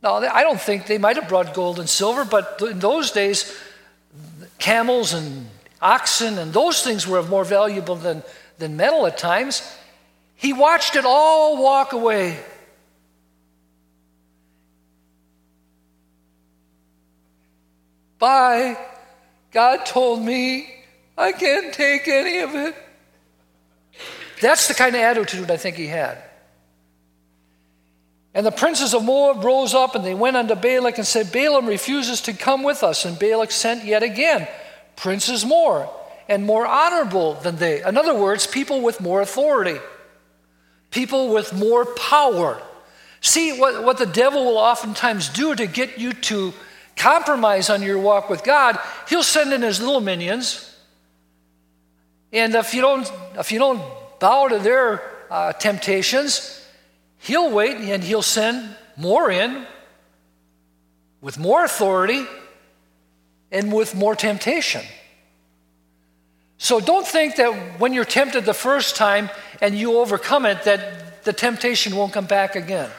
Now, 0.00 0.18
I 0.18 0.44
don't 0.44 0.60
think 0.60 0.86
they 0.86 0.96
might 0.96 1.16
have 1.16 1.28
brought 1.28 1.52
gold 1.52 1.80
and 1.80 1.88
silver, 1.88 2.24
but 2.24 2.62
in 2.62 2.78
those 2.78 3.10
days, 3.10 3.52
camels 4.58 5.12
and 5.12 5.48
oxen 5.82 6.38
and 6.38 6.52
those 6.52 6.84
things 6.84 7.04
were 7.04 7.24
more 7.24 7.44
valuable 7.44 7.96
than, 7.96 8.22
than 8.58 8.76
metal 8.76 9.04
at 9.08 9.18
times. 9.18 9.76
He 10.36 10.52
watched 10.52 10.94
it 10.94 11.04
all 11.04 11.60
walk 11.60 11.92
away. 11.92 12.38
Bye. 18.20 18.78
God 19.50 19.84
told 19.84 20.22
me 20.22 20.76
I 21.20 21.32
can't 21.32 21.72
take 21.74 22.08
any 22.08 22.38
of 22.38 22.54
it. 22.54 22.74
That's 24.40 24.68
the 24.68 24.74
kind 24.74 24.94
of 24.94 25.02
attitude 25.02 25.50
I 25.50 25.58
think 25.58 25.76
he 25.76 25.86
had. 25.86 26.16
And 28.32 28.46
the 28.46 28.52
princes 28.52 28.94
of 28.94 29.04
Moab 29.04 29.44
rose 29.44 29.74
up 29.74 29.94
and 29.94 30.04
they 30.04 30.14
went 30.14 30.36
unto 30.36 30.54
Balak 30.54 30.98
and 30.98 31.06
said, 31.06 31.30
Balaam 31.30 31.66
refuses 31.66 32.22
to 32.22 32.32
come 32.32 32.62
with 32.62 32.82
us. 32.82 33.04
And 33.04 33.18
Balak 33.18 33.50
sent 33.50 33.84
yet 33.84 34.02
again 34.02 34.48
princes 34.96 35.44
more 35.44 35.90
and 36.28 36.44
more 36.44 36.66
honorable 36.66 37.34
than 37.34 37.56
they. 37.56 37.82
In 37.82 37.98
other 37.98 38.14
words, 38.14 38.46
people 38.46 38.80
with 38.80 39.00
more 39.00 39.20
authority, 39.20 39.78
people 40.90 41.34
with 41.34 41.52
more 41.52 41.84
power. 41.84 42.62
See, 43.20 43.58
what, 43.58 43.84
what 43.84 43.98
the 43.98 44.06
devil 44.06 44.44
will 44.44 44.58
oftentimes 44.58 45.28
do 45.28 45.54
to 45.54 45.66
get 45.66 45.98
you 45.98 46.12
to 46.12 46.54
compromise 46.96 47.68
on 47.68 47.82
your 47.82 47.98
walk 47.98 48.30
with 48.30 48.44
God, 48.44 48.78
he'll 49.08 49.22
send 49.22 49.52
in 49.52 49.62
his 49.62 49.80
little 49.80 50.00
minions. 50.00 50.69
And 52.32 52.54
if 52.54 52.74
you 52.74 52.80
don't, 52.80 53.10
if 53.36 53.52
you 53.52 53.58
don't 53.58 53.82
bow 54.18 54.48
to 54.48 54.58
their 54.58 55.02
uh, 55.30 55.52
temptations, 55.54 56.60
He'll 57.20 57.50
wait 57.50 57.76
and 57.76 58.02
he'll 58.02 58.22
send 58.22 58.74
more 58.96 59.30
in 59.30 59.66
with 61.20 61.38
more 61.38 61.64
authority 61.64 62.24
and 63.52 63.72
with 63.72 63.94
more 63.94 64.14
temptation. 64.14 64.82
So 66.56 66.80
don't 66.80 67.06
think 67.06 67.36
that 67.36 67.78
when 67.78 67.92
you're 67.92 68.06
tempted 68.06 68.44
the 68.46 68.54
first 68.54 68.96
time 68.96 69.28
and 69.60 69.78
you 69.78 69.98
overcome 69.98 70.46
it, 70.46 70.62
that 70.64 71.24
the 71.24 71.32
temptation 71.32 71.94
won't 71.94 72.12
come 72.12 72.26
back 72.26 72.56
again. 72.56 72.90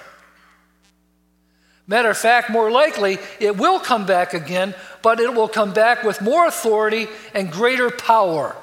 Matter 1.87 2.11
of 2.11 2.17
fact, 2.17 2.51
more 2.51 2.69
likely, 2.69 3.17
it 3.39 3.57
will 3.57 3.79
come 3.79 4.05
back 4.05 4.35
again, 4.35 4.75
but 5.01 5.19
it 5.19 5.33
will 5.33 5.47
come 5.47 5.73
back 5.73 6.03
with 6.03 6.21
more 6.21 6.45
authority 6.45 7.07
and 7.33 7.51
greater 7.51 7.89
power. 7.89 8.55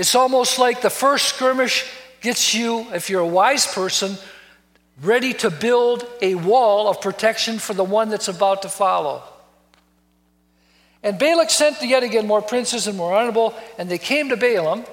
It's 0.00 0.14
almost 0.14 0.58
like 0.58 0.80
the 0.80 0.88
first 0.88 1.26
skirmish 1.26 1.84
gets 2.22 2.54
you, 2.54 2.86
if 2.94 3.10
you're 3.10 3.20
a 3.20 3.26
wise 3.26 3.66
person, 3.66 4.16
ready 5.02 5.34
to 5.34 5.50
build 5.50 6.06
a 6.22 6.36
wall 6.36 6.88
of 6.88 7.02
protection 7.02 7.58
for 7.58 7.74
the 7.74 7.84
one 7.84 8.08
that's 8.08 8.26
about 8.26 8.62
to 8.62 8.70
follow. 8.70 9.22
And 11.02 11.18
Balak 11.18 11.50
sent 11.50 11.82
yet 11.82 12.02
again 12.02 12.26
more 12.26 12.40
princes 12.40 12.86
and 12.86 12.96
more 12.96 13.14
honorable, 13.14 13.54
and 13.76 13.90
they 13.90 13.98
came 13.98 14.30
to 14.30 14.38
Balaam. 14.38 14.86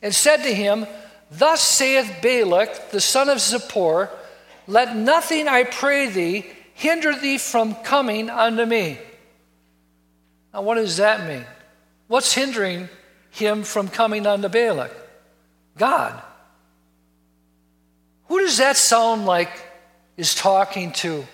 And 0.00 0.14
said 0.14 0.38
to 0.38 0.54
him, 0.54 0.86
Thus 1.32 1.60
saith 1.60 2.22
Balak, 2.22 2.92
the 2.92 3.00
son 3.02 3.28
of 3.28 3.36
Zippor, 3.36 4.08
Let 4.66 4.96
nothing, 4.96 5.48
I 5.48 5.64
pray 5.64 6.08
thee, 6.08 6.46
hinder 6.72 7.14
thee 7.14 7.36
from 7.36 7.74
coming 7.74 8.30
unto 8.30 8.64
me. 8.64 8.98
Now, 10.54 10.62
what 10.62 10.76
does 10.76 10.98
that 10.98 11.26
mean? 11.26 11.44
What's 12.06 12.32
hindering 12.32 12.88
him 13.30 13.64
from 13.64 13.88
coming 13.88 14.24
unto 14.24 14.48
Balak? 14.48 14.92
God. 15.76 16.22
Who 18.28 18.38
does 18.38 18.58
that 18.58 18.76
sound 18.76 19.26
like 19.26 19.50
is 20.16 20.32
talking 20.32 20.92
to 20.92 21.26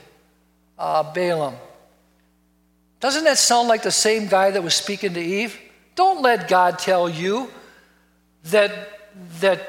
uh, 0.79 1.03
Balaam? 1.13 1.55
Doesn't 3.01 3.25
that 3.25 3.37
sound 3.37 3.69
like 3.69 3.83
the 3.83 3.91
same 3.91 4.27
guy 4.27 4.53
that 4.53 4.63
was 4.63 4.75
speaking 4.75 5.13
to 5.13 5.21
Eve? 5.21 5.59
Don't 5.97 6.23
let 6.23 6.49
God 6.49 6.79
tell 6.79 7.09
you 7.09 7.51
that, 8.45 8.73
that 9.41 9.61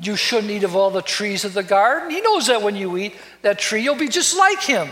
you 0.00 0.16
shouldn't 0.16 0.50
eat 0.50 0.64
of 0.64 0.74
all 0.74 0.90
the 0.90 1.02
trees 1.02 1.44
of 1.44 1.54
the 1.54 1.62
garden. 1.62 2.10
He 2.10 2.20
knows 2.20 2.48
that 2.48 2.62
when 2.62 2.74
you 2.74 2.96
eat 2.96 3.14
that 3.42 3.60
tree, 3.60 3.82
you'll 3.82 3.94
be 3.94 4.08
just 4.08 4.36
like 4.36 4.62
him. 4.62 4.88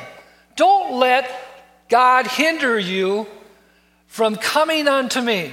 Don't 0.54 1.00
let 1.00 1.28
God 1.88 2.28
hinder 2.28 2.78
you 2.78 3.26
from 4.12 4.36
coming 4.36 4.88
unto 4.88 5.22
me. 5.22 5.50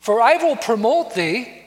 For 0.00 0.20
I 0.20 0.42
will 0.42 0.56
promote 0.56 1.14
thee 1.14 1.62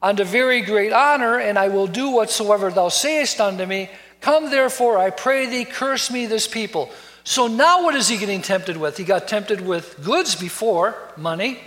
unto 0.00 0.22
very 0.22 0.60
great 0.60 0.92
honor, 0.92 1.40
and 1.40 1.58
I 1.58 1.66
will 1.66 1.88
do 1.88 2.10
whatsoever 2.10 2.70
thou 2.70 2.90
sayest 2.90 3.40
unto 3.40 3.66
me. 3.66 3.90
Come 4.20 4.52
therefore, 4.52 4.98
I 4.98 5.10
pray 5.10 5.46
thee, 5.46 5.64
curse 5.64 6.12
me 6.12 6.26
this 6.26 6.46
people. 6.46 6.90
So 7.24 7.48
now 7.48 7.82
what 7.82 7.96
is 7.96 8.06
he 8.06 8.18
getting 8.18 8.40
tempted 8.40 8.76
with? 8.76 8.96
He 8.96 9.02
got 9.02 9.26
tempted 9.26 9.60
with 9.60 10.00
goods 10.04 10.36
before, 10.36 10.94
money, 11.16 11.58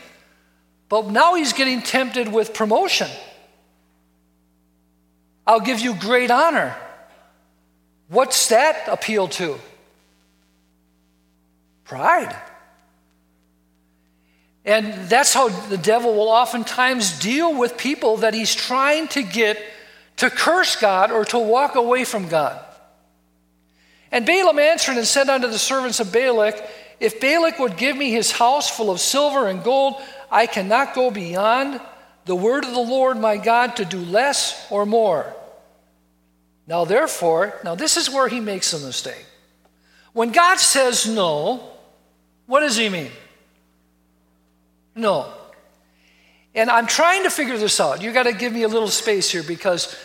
but 0.88 1.08
now 1.08 1.36
he's 1.36 1.52
getting 1.52 1.82
tempted 1.82 2.30
with 2.30 2.54
promotion. 2.54 3.10
I'll 5.46 5.60
give 5.60 5.82
you 5.82 5.96
great 5.96 6.32
honor. 6.32 6.74
What's 8.08 8.48
that 8.48 8.88
appeal 8.88 9.28
to? 9.28 9.60
Pride. 11.86 12.36
And 14.66 15.08
that's 15.08 15.34
how 15.34 15.50
the 15.50 15.78
devil 15.78 16.14
will 16.14 16.30
oftentimes 16.30 17.20
deal 17.20 17.56
with 17.56 17.78
people 17.78 18.18
that 18.18 18.34
he's 18.34 18.54
trying 18.54 19.08
to 19.10 19.22
get 19.22 19.62
to 20.18 20.30
curse 20.30 20.76
God 20.76 21.12
or 21.12 21.24
to 21.26 21.40
walk 21.40 21.76
away 21.76 22.04
from 22.04 22.28
God. 22.28 22.60
And 24.12 24.26
Balaam 24.26 24.60
answered 24.60 24.98
and 24.98 25.06
said 25.06 25.30
unto 25.30 25.48
the 25.48 25.60
servants 25.60 26.00
of 26.00 26.12
Balak, 26.12 26.56
If 27.00 27.20
Balak 27.20 27.60
would 27.60 27.78
give 27.78 27.96
me 27.96 28.10
his 28.12 28.32
house 28.32 28.70
full 28.70 28.90
of 28.90 29.00
silver 29.00 29.48
and 29.48 29.64
gold, 29.64 30.02
I 30.32 30.48
cannot 30.48 30.96
go 30.96 31.12
beyond 31.12 31.80
the 32.26 32.36
word 32.36 32.66
of 32.66 32.72
the 32.72 32.80
Lord 32.80 33.18
my 33.18 33.38
God 33.38 33.76
to 33.76 33.86
do 33.86 34.00
less 34.00 34.66
or 34.72 34.86
more. 34.86 35.36
Now, 36.66 36.86
therefore, 36.86 37.60
now 37.64 37.76
this 37.76 37.98
is 37.98 38.10
where 38.10 38.28
he 38.28 38.40
makes 38.40 38.74
a 38.74 38.80
mistake. 38.80 39.26
When 40.14 40.32
God 40.32 40.60
says 40.60 41.06
no, 41.06 41.75
what 42.46 42.62
does 42.62 42.78
he 42.78 42.90
mean? 42.90 43.12
No. 44.96 45.32
And 46.54 46.70
I'm 46.70 46.88
trying 46.88 47.24
to 47.24 47.30
figure 47.30 47.58
this 47.58 47.80
out. 47.80 48.02
You 48.02 48.14
got 48.14 48.24
to 48.24 48.34
give 48.34 48.54
me 48.54 48.64
a 48.64 48.68
little 48.68 48.88
space 48.88 49.30
here 49.30 49.44
because 49.44 49.96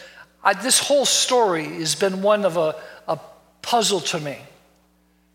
I, 0.42 0.54
this 0.54 0.78
whole 0.78 1.06
story 1.06 1.64
has 1.64 1.94
been 1.94 2.22
one 2.22 2.44
of 2.44 2.56
a, 2.56 2.74
a 3.06 3.18
puzzle 3.62 4.00
to 4.00 4.20
me. 4.20 4.38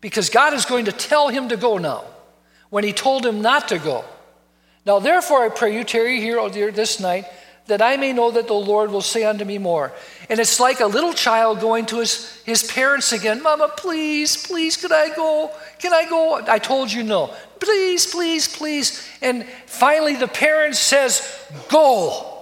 Because 0.00 0.28
God 0.28 0.52
is 0.52 0.66
going 0.66 0.84
to 0.84 0.92
tell 0.92 1.28
him 1.28 1.48
to 1.48 1.56
go 1.56 1.78
now 1.78 2.04
when 2.68 2.84
he 2.84 2.92
told 2.92 3.24
him 3.24 3.40
not 3.40 3.68
to 3.68 3.78
go. 3.78 4.04
Now, 4.84 4.98
therefore, 4.98 5.44
I 5.44 5.48
pray 5.48 5.74
you, 5.74 5.84
tarry 5.84 6.20
here 6.20 6.38
oh 6.38 6.48
dear 6.48 6.70
this 6.70 7.00
night 7.00 7.24
that 7.66 7.82
I 7.82 7.96
may 7.96 8.12
know 8.12 8.30
that 8.30 8.46
the 8.46 8.54
Lord 8.54 8.90
will 8.90 9.02
say 9.02 9.24
unto 9.24 9.44
me 9.44 9.58
more. 9.58 9.92
And 10.28 10.38
it's 10.38 10.60
like 10.60 10.80
a 10.80 10.86
little 10.86 11.12
child 11.12 11.60
going 11.60 11.86
to 11.86 11.98
his, 11.98 12.40
his 12.44 12.62
parents 12.62 13.12
again 13.12 13.42
Mama, 13.42 13.70
please, 13.76 14.46
please, 14.46 14.76
can 14.76 14.92
I 14.92 15.10
go? 15.14 15.50
Can 15.78 15.92
I 15.92 16.08
go? 16.08 16.42
I 16.46 16.58
told 16.58 16.92
you 16.92 17.02
no. 17.02 17.34
Please, 17.60 18.06
please, 18.06 18.54
please. 18.54 19.06
And 19.20 19.46
finally, 19.66 20.14
the 20.14 20.28
parent 20.28 20.76
says, 20.76 21.22
Go. 21.68 22.32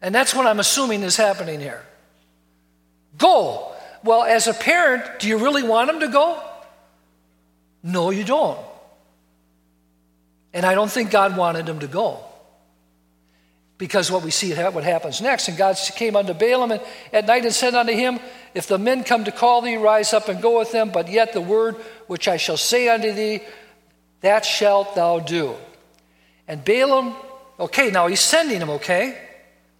And 0.00 0.14
that's 0.14 0.34
what 0.34 0.46
I'm 0.46 0.58
assuming 0.58 1.02
is 1.02 1.16
happening 1.16 1.60
here. 1.60 1.82
Go. 3.18 3.72
Well, 4.02 4.24
as 4.24 4.48
a 4.48 4.54
parent, 4.54 5.20
do 5.20 5.28
you 5.28 5.38
really 5.38 5.62
want 5.62 5.88
him 5.88 6.00
to 6.00 6.08
go? 6.08 6.42
No, 7.84 8.10
you 8.10 8.24
don't. 8.24 8.58
And 10.52 10.66
I 10.66 10.74
don't 10.74 10.90
think 10.90 11.10
God 11.10 11.36
wanted 11.36 11.68
him 11.68 11.78
to 11.80 11.86
go 11.86 12.24
because 13.78 14.10
what 14.10 14.22
we 14.22 14.30
see 14.30 14.52
what 14.52 14.84
happens 14.84 15.20
next. 15.20 15.48
And 15.48 15.56
God 15.56 15.76
came 15.96 16.14
unto 16.14 16.34
Balaam 16.34 16.78
at 17.12 17.26
night 17.26 17.44
and 17.44 17.54
said 17.54 17.74
unto 17.74 17.92
him, 17.92 18.20
If 18.54 18.66
the 18.66 18.78
men 18.78 19.02
come 19.04 19.24
to 19.24 19.32
call 19.32 19.62
thee, 19.62 19.76
rise 19.76 20.12
up 20.12 20.28
and 20.28 20.40
go 20.40 20.58
with 20.58 20.72
them, 20.72 20.90
but 20.90 21.08
yet 21.08 21.32
the 21.32 21.40
word 21.40 21.76
which 22.06 22.28
I 22.28 22.36
shall 22.36 22.56
say 22.56 22.88
unto 22.88 23.12
thee, 23.12 23.40
that 24.20 24.44
shalt 24.44 24.94
thou 24.94 25.18
do. 25.18 25.56
And 26.46 26.64
Balaam, 26.64 27.16
okay, 27.58 27.90
now 27.90 28.06
he's 28.06 28.20
sending 28.20 28.60
him, 28.60 28.70
okay? 28.70 29.18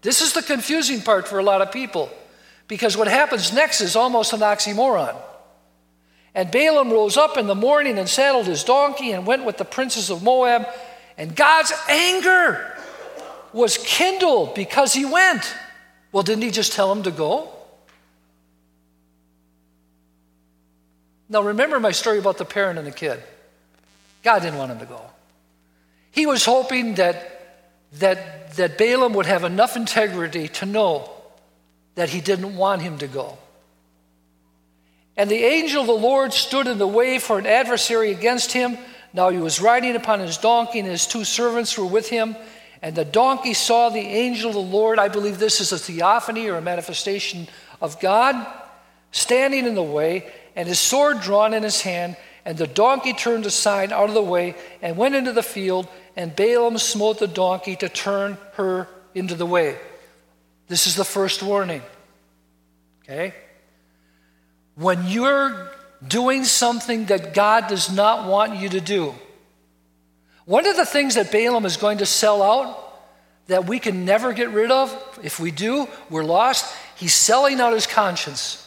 This 0.01 0.21
is 0.21 0.33
the 0.33 0.43
confusing 0.43 1.01
part 1.01 1.29
for 1.29 1.39
a 1.39 1.45
lot 1.45 1.63
of 1.63 1.71
people 1.71 2.11
because 2.69 2.97
what 2.97 3.09
happens 3.09 3.53
next 3.53 3.81
is 3.81 3.97
almost 3.97 4.33
an 4.33 4.41
oxymoron. 4.41 5.15
And 6.35 6.51
Balaam 6.51 6.91
rose 6.91 7.17
up 7.17 7.37
in 7.37 7.47
the 7.47 7.55
morning 7.55 7.99
and 7.99 8.09
saddled 8.09 8.47
his 8.47 8.65
donkey 8.65 9.13
and 9.13 9.27
went 9.27 9.45
with 9.45 9.59
the 9.59 9.65
princes 9.65 10.09
of 10.09 10.23
Moab, 10.23 10.67
and 11.19 11.37
God's 11.37 11.73
anger 11.89 12.72
was 13.53 13.79
kindled 13.79 14.55
because 14.55 14.93
he 14.93 15.05
went. 15.05 15.55
Well, 16.13 16.23
didn't 16.23 16.43
he 16.43 16.51
just 16.51 16.73
tell 16.73 16.91
him 16.93 17.03
to 17.05 17.11
go? 17.11 17.49
Now, 21.29 21.43
remember 21.43 21.81
my 21.81 21.93
story 21.93 22.19
about 22.19 22.37
the 22.37 22.45
parent 22.45 22.79
and 22.79 22.87
the 22.87 22.93
kid. 22.93 23.23
God 24.23 24.43
didn't 24.43 24.59
want 24.59 24.71
him 24.71 24.79
to 24.81 24.87
go. 24.87 25.01
He 26.11 26.27
was 26.27 26.45
hoping 26.45 26.97
that, 26.97 27.65
that, 27.95 28.55
that 28.57 28.77
Balaam 28.77 29.15
would 29.15 29.27
have 29.27 29.43
enough 29.43 29.75
integrity 29.77 30.49
to 30.49 30.67
know 30.67 31.11
that 31.95 32.11
he 32.11 32.21
didn't 32.21 32.55
want 32.57 32.83
him 32.83 32.99
to 32.99 33.07
go. 33.07 33.39
And 35.17 35.31
the 35.31 35.43
angel 35.43 35.83
of 35.83 35.87
the 35.87 35.93
Lord 35.93 36.33
stood 36.33 36.67
in 36.67 36.79
the 36.79 36.87
way 36.87 37.19
for 37.19 37.39
an 37.39 37.47
adversary 37.47 38.11
against 38.11 38.53
him. 38.53 38.79
Now 39.13 39.29
he 39.31 39.39
was 39.39 39.61
riding 39.61 39.97
upon 39.97 40.21
his 40.21 40.39
donkey, 40.39 40.79
and 40.79 40.89
his 40.89 41.07
two 41.07 41.25
servants 41.25 41.77
were 41.77 41.87
with 41.87 42.09
him. 42.09 42.37
And 42.83 42.97
the 42.97 43.05
donkey 43.05 43.55
saw 43.55 43.89
the 43.89 44.01
angel 44.01 44.51
of 44.51 44.55
the 44.55 44.61
Lord. 44.61 44.99
I 44.99 45.09
believe 45.09 45.39
this 45.39 45.61
is 45.61 45.73
a 45.73 45.79
theophany 45.79 46.49
or 46.49 46.57
a 46.57 46.61
manifestation 46.63 47.49
of 47.81 48.01
God, 48.01 48.45
standing 49.13 49.67
in 49.67 49.77
the 49.77 49.83
way, 49.83 50.27
and 50.57 50.67
his 50.67 50.81
sword 50.81 51.21
drawn 51.21 51.55
in 51.55 51.63
his 51.63 51.81
hand. 51.81 52.17
And 52.45 52.59
the 52.59 52.67
donkey 52.67 53.13
turned 53.13 53.47
aside 53.47 53.93
out 53.93 54.09
of 54.09 54.15
the 54.15 54.23
way 54.23 54.57
and 54.83 54.97
went 54.97 55.15
into 55.15 55.33
the 55.33 55.45
field, 55.45 55.87
and 56.17 56.35
Balaam 56.35 56.77
smote 56.77 57.21
the 57.21 57.29
donkey 57.29 57.77
to 57.77 57.89
turn 57.89 58.37
her 58.55 58.89
into 59.15 59.37
the 59.37 59.47
way. 59.47 59.79
This 60.67 60.89
is 60.89 60.97
the 60.97 61.05
first 61.05 61.43
warning. 61.43 61.83
Okay? 63.05 63.33
When 64.75 65.07
you're 65.07 65.71
doing 66.07 66.45
something 66.45 67.07
that 67.07 67.33
God 67.33 67.69
does 67.69 67.93
not 67.93 68.29
want 68.29 68.57
you 68.57 68.69
to 68.71 68.81
do, 68.81 69.15
one 70.45 70.67
of 70.67 70.77
the 70.77 70.87
things 70.87 71.15
that 71.15 71.31
Balaam 71.31 71.65
is 71.65 71.77
going 71.77 71.99
to 71.99 72.07
sell 72.07 72.43
out 72.43 72.79
that 73.47 73.67
we 73.67 73.79
can 73.79 74.05
never 74.05 74.33
get 74.33 74.51
rid 74.51 74.71
of, 74.71 75.21
if 75.23 75.39
we 75.39 75.51
do, 75.51 75.89
we're 76.09 76.25
lost. 76.25 76.75
He's 76.97 77.15
selling 77.15 77.61
out 77.61 77.73
his 77.73 77.87
conscience. 77.87 78.59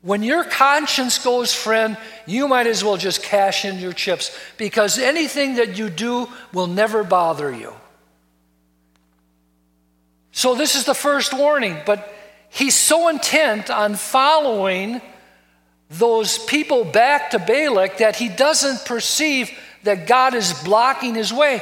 When 0.00 0.22
your 0.22 0.42
conscience 0.42 1.22
goes, 1.22 1.54
friend, 1.54 1.96
you 2.26 2.48
might 2.48 2.66
as 2.66 2.82
well 2.82 2.96
just 2.96 3.22
cash 3.22 3.64
in 3.64 3.78
your 3.78 3.92
chips 3.92 4.36
because 4.56 4.98
anything 4.98 5.54
that 5.56 5.78
you 5.78 5.90
do 5.90 6.28
will 6.52 6.66
never 6.66 7.04
bother 7.04 7.52
you. 7.52 7.72
So, 10.32 10.54
this 10.54 10.74
is 10.74 10.86
the 10.86 10.94
first 10.94 11.32
warning, 11.34 11.76
but 11.84 12.12
he's 12.48 12.74
so 12.74 13.08
intent 13.08 13.70
on 13.70 13.94
following 13.94 15.00
those 15.92 16.38
people 16.38 16.84
back 16.84 17.30
to 17.32 17.38
Balak 17.38 17.98
that 17.98 18.16
he 18.16 18.28
doesn't 18.28 18.86
perceive 18.86 19.50
that 19.82 20.06
God 20.06 20.34
is 20.34 20.52
blocking 20.64 21.14
his 21.14 21.32
way. 21.32 21.60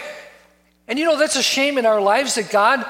And 0.86 0.98
you 0.98 1.04
know, 1.04 1.18
that's 1.18 1.36
a 1.36 1.42
shame 1.42 1.78
in 1.78 1.86
our 1.86 2.00
lives 2.00 2.36
that 2.36 2.50
God 2.50 2.84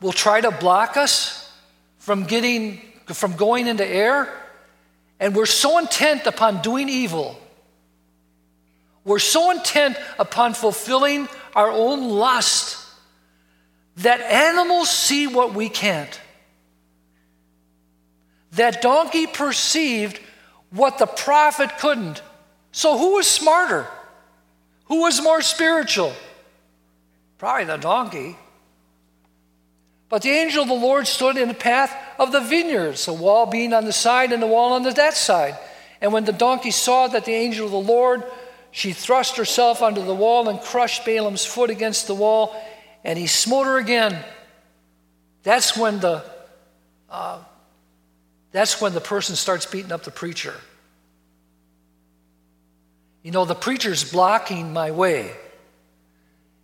will 0.00 0.12
try 0.12 0.40
to 0.40 0.50
block 0.50 0.96
us 0.96 1.50
from 1.98 2.24
getting, 2.24 2.82
from 3.06 3.36
going 3.36 3.68
into 3.68 3.86
air. 3.86 4.32
And 5.18 5.34
we're 5.34 5.46
so 5.46 5.78
intent 5.78 6.26
upon 6.26 6.60
doing 6.60 6.88
evil. 6.88 7.38
We're 9.04 9.18
so 9.18 9.50
intent 9.50 9.96
upon 10.18 10.54
fulfilling 10.54 11.28
our 11.56 11.70
own 11.70 12.10
lust 12.10 12.78
that 13.96 14.20
animals 14.20 14.90
see 14.90 15.26
what 15.26 15.54
we 15.54 15.68
can't. 15.68 16.20
That 18.52 18.82
donkey 18.82 19.26
perceived 19.26 20.20
what 20.72 20.98
the 20.98 21.06
prophet 21.06 21.78
couldn't. 21.78 22.22
So, 22.72 22.98
who 22.98 23.14
was 23.14 23.26
smarter? 23.26 23.86
Who 24.86 25.00
was 25.00 25.22
more 25.22 25.42
spiritual? 25.42 26.12
Probably 27.38 27.64
the 27.64 27.76
donkey. 27.76 28.36
But 30.08 30.22
the 30.22 30.30
angel 30.30 30.62
of 30.62 30.68
the 30.68 30.74
Lord 30.74 31.06
stood 31.06 31.38
in 31.38 31.48
the 31.48 31.54
path 31.54 31.96
of 32.18 32.32
the 32.32 32.40
vineyards, 32.40 33.06
the 33.06 33.12
wall 33.14 33.46
being 33.46 33.72
on 33.72 33.84
the 33.84 33.92
side 33.92 34.32
and 34.32 34.42
the 34.42 34.46
wall 34.46 34.74
on 34.74 34.82
the 34.82 34.90
that 34.90 35.14
side. 35.14 35.56
And 36.00 36.12
when 36.12 36.24
the 36.24 36.32
donkey 36.32 36.70
saw 36.70 37.08
that 37.08 37.24
the 37.24 37.32
angel 37.32 37.66
of 37.66 37.72
the 37.72 37.78
Lord, 37.78 38.24
she 38.70 38.92
thrust 38.92 39.36
herself 39.36 39.80
under 39.82 40.02
the 40.02 40.14
wall 40.14 40.48
and 40.48 40.60
crushed 40.60 41.04
Balaam's 41.06 41.44
foot 41.44 41.70
against 41.70 42.06
the 42.06 42.14
wall 42.14 42.54
and 43.04 43.18
he 43.18 43.26
smote 43.26 43.66
her 43.66 43.78
again. 43.78 44.22
That's 45.42 45.76
when 45.76 46.00
the 46.00 46.24
uh, 47.10 47.40
that's 48.52 48.80
when 48.80 48.92
the 48.92 49.00
person 49.00 49.34
starts 49.34 49.66
beating 49.66 49.92
up 49.92 50.04
the 50.04 50.10
preacher. 50.10 50.54
You 53.22 53.30
know, 53.30 53.44
the 53.44 53.54
preacher's 53.54 54.10
blocking 54.10 54.72
my 54.72 54.90
way. 54.90 55.32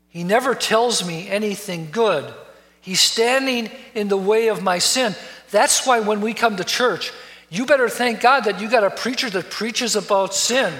He 0.09 0.24
never 0.24 0.55
tells 0.55 1.07
me 1.07 1.29
anything 1.29 1.88
good. 1.90 2.33
He's 2.81 3.01
standing 3.01 3.70
in 3.94 4.09
the 4.09 4.16
way 4.16 4.48
of 4.48 4.62
my 4.62 4.79
sin. 4.79 5.14
That's 5.51 5.87
why 5.87 6.01
when 6.01 6.20
we 6.20 6.35
come 6.35 6.57
to 6.57 6.64
church, 6.64 7.12
you 7.51 7.64
better 7.64 7.88
thank 7.88 8.20
God 8.20 8.44
that 8.44 8.61
you 8.61 8.68
got 8.68 8.85
a 8.85 8.90
preacher 8.90 9.31
that 9.31 9.51
preaches 9.51 9.96
about 9.96 10.35
sin 10.35 10.72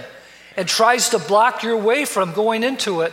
and 0.57 0.69
tries 0.69 1.11
to 1.11 1.19
block 1.19 1.63
your 1.63 1.77
way 1.77 2.05
from 2.05 2.33
going 2.33 2.63
into 2.63 3.03
it 3.03 3.13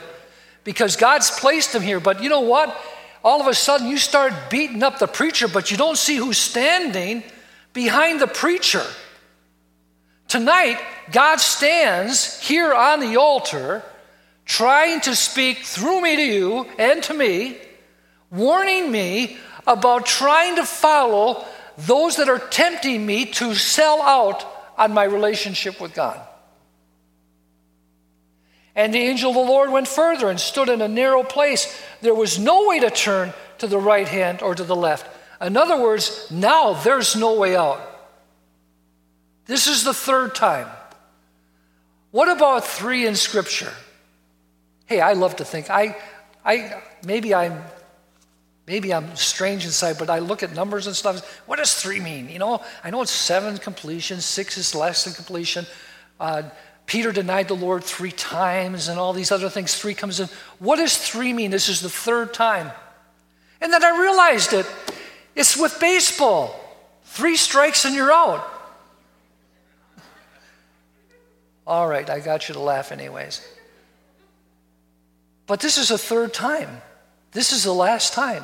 because 0.64 0.96
God's 0.96 1.32
placed 1.32 1.74
him 1.74 1.82
here. 1.82 2.00
But 2.00 2.22
you 2.22 2.30
know 2.30 2.42
what? 2.42 2.76
All 3.24 3.40
of 3.40 3.48
a 3.48 3.54
sudden, 3.54 3.88
you 3.88 3.98
start 3.98 4.34
beating 4.50 4.84
up 4.84 5.00
the 5.00 5.08
preacher, 5.08 5.48
but 5.48 5.72
you 5.72 5.78
don't 5.78 5.98
see 5.98 6.16
who's 6.16 6.38
standing 6.38 7.24
behind 7.76 8.20
the 8.20 8.28
preacher. 8.28 8.84
Tonight, 10.28 10.80
God 11.12 11.40
stands 11.40 12.40
here 12.40 12.74
on 12.74 13.02
the 13.02 13.18
altar 13.18 13.84
trying 14.46 15.02
to 15.02 15.16
speak 15.16 15.60
through 15.60 16.02
me 16.02 16.16
to 16.16 16.24
you 16.24 16.66
and 16.80 17.04
to 17.04 17.14
me, 17.14 17.58
warning 18.32 18.92
me 18.92 19.38
about 19.68 20.06
trying 20.06 20.56
to 20.56 20.66
follow 20.66 21.46
those 21.78 22.16
that 22.16 22.30
are 22.30 22.40
tempting 22.40 23.06
me 23.06 23.26
to 23.26 23.54
sell 23.54 24.02
out 24.02 24.46
on 24.78 24.94
my 24.94 25.04
relationship 25.04 25.80
with 25.82 25.94
God. 25.94 26.20
And 28.76 28.94
the 28.94 29.00
angel 29.00 29.32
of 29.32 29.36
the 29.36 29.42
Lord 29.42 29.70
went 29.70 29.88
further 29.88 30.30
and 30.30 30.40
stood 30.40 30.70
in 30.70 30.82
a 30.82 30.88
narrow 30.88 31.24
place. 31.24 31.82
There 32.02 32.16
was 32.16 32.40
no 32.40 32.68
way 32.68 32.80
to 32.80 32.90
turn 32.90 33.34
to 33.58 33.68
the 33.68 33.80
right 33.80 34.08
hand 34.08 34.42
or 34.42 34.56
to 34.56 34.64
the 34.64 34.76
left. 34.76 35.10
In 35.42 35.58
other 35.58 35.82
words, 35.82 36.30
now 36.32 36.74
there's 36.74 37.16
no 37.16 37.36
way 37.36 37.56
out. 37.56 37.82
This 39.46 39.68
is 39.68 39.84
the 39.84 39.94
third 39.94 40.34
time. 40.34 40.68
What 42.12 42.30
about 42.30 42.66
three 42.66 43.06
in 43.06 43.16
Scripture? 43.16 43.74
Hey, 44.86 45.02
I 45.02 45.14
love 45.14 45.36
to 45.38 45.46
think. 45.46 45.70
I, 45.70 45.98
I, 46.46 46.82
maybe 47.06 47.34
I'm, 47.34 47.62
maybe 48.66 48.94
I'm 48.94 49.16
strange 49.16 49.66
inside, 49.66 49.98
but 50.00 50.10
I 50.10 50.20
look 50.20 50.42
at 50.42 50.54
numbers 50.54 50.88
and 50.88 50.96
stuff. 50.96 51.42
What 51.46 51.58
does 51.58 51.74
three 51.74 52.00
mean? 52.00 52.30
You 52.30 52.40
know, 52.40 52.64
I 52.84 52.90
know 52.90 53.02
it's 53.02 53.12
seven 53.12 53.58
completion, 53.58 54.22
six 54.22 54.58
is 54.58 54.74
less 54.74 55.04
than 55.04 55.14
completion. 55.14 55.66
Uh, 56.20 56.44
Peter 56.86 57.12
denied 57.12 57.48
the 57.48 57.56
Lord 57.56 57.84
three 57.84 58.12
times 58.12 58.88
and 58.88 59.00
all 59.00 59.12
these 59.12 59.32
other 59.32 59.50
things. 59.50 59.76
Three 59.76 59.96
comes 59.96 60.20
in. 60.20 60.30
What 60.60 60.78
does 60.78 60.98
three 60.98 61.34
mean? 61.34 61.52
This 61.52 61.68
is 61.68 61.82
the 61.82 61.90
third 61.90 62.34
time. 62.34 62.72
And 63.60 63.74
then 63.74 63.84
I 63.84 64.00
realized 64.00 64.54
it. 64.54 64.68
It's 65.36 65.58
with 65.58 65.80
baseball. 65.80 66.60
Three 67.04 67.36
strikes 67.36 67.86
and 67.86 67.94
you're 67.94 68.12
out. 68.12 68.52
All 71.68 71.88
right, 71.88 72.10
I 72.10 72.20
got 72.20 72.48
you 72.48 72.54
to 72.54 72.62
laugh 72.62 72.92
anyways. 72.92 73.46
But 75.48 75.60
this 75.60 75.78
is 75.78 75.90
the 75.90 75.98
third 75.98 76.34
time. 76.34 76.82
This 77.32 77.52
is 77.52 77.64
the 77.64 77.74
last 77.74 78.14
time. 78.14 78.44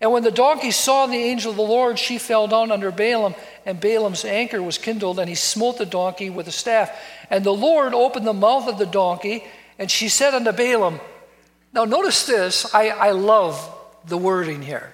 And 0.00 0.12
when 0.12 0.22
the 0.22 0.30
donkey 0.30 0.72
saw 0.72 1.06
the 1.06 1.16
angel 1.16 1.52
of 1.52 1.56
the 1.56 1.62
Lord, 1.62 1.98
she 1.98 2.18
fell 2.18 2.46
down 2.46 2.70
under 2.70 2.90
Balaam, 2.90 3.34
and 3.64 3.80
Balaam's 3.80 4.24
anger 4.24 4.62
was 4.62 4.76
kindled, 4.76 5.18
and 5.18 5.28
he 5.28 5.34
smote 5.34 5.78
the 5.78 5.86
donkey 5.86 6.28
with 6.28 6.48
a 6.48 6.52
staff. 6.52 6.90
And 7.30 7.44
the 7.44 7.54
Lord 7.54 7.94
opened 7.94 8.26
the 8.26 8.34
mouth 8.34 8.68
of 8.68 8.76
the 8.76 8.86
donkey, 8.86 9.44
and 9.78 9.90
she 9.90 10.08
said 10.08 10.34
unto 10.34 10.52
Balaam, 10.52 11.00
Now 11.72 11.86
notice 11.86 12.26
this, 12.26 12.74
I, 12.74 12.88
I 12.88 13.10
love 13.12 13.74
the 14.04 14.18
wording 14.18 14.60
here. 14.60 14.92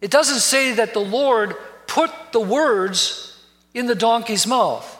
It 0.00 0.10
doesn't 0.10 0.40
say 0.40 0.72
that 0.74 0.94
the 0.94 1.00
Lord 1.00 1.54
put 1.86 2.10
the 2.32 2.40
words 2.40 3.38
in 3.74 3.86
the 3.86 3.94
donkey's 3.94 4.46
mouth. 4.46 4.96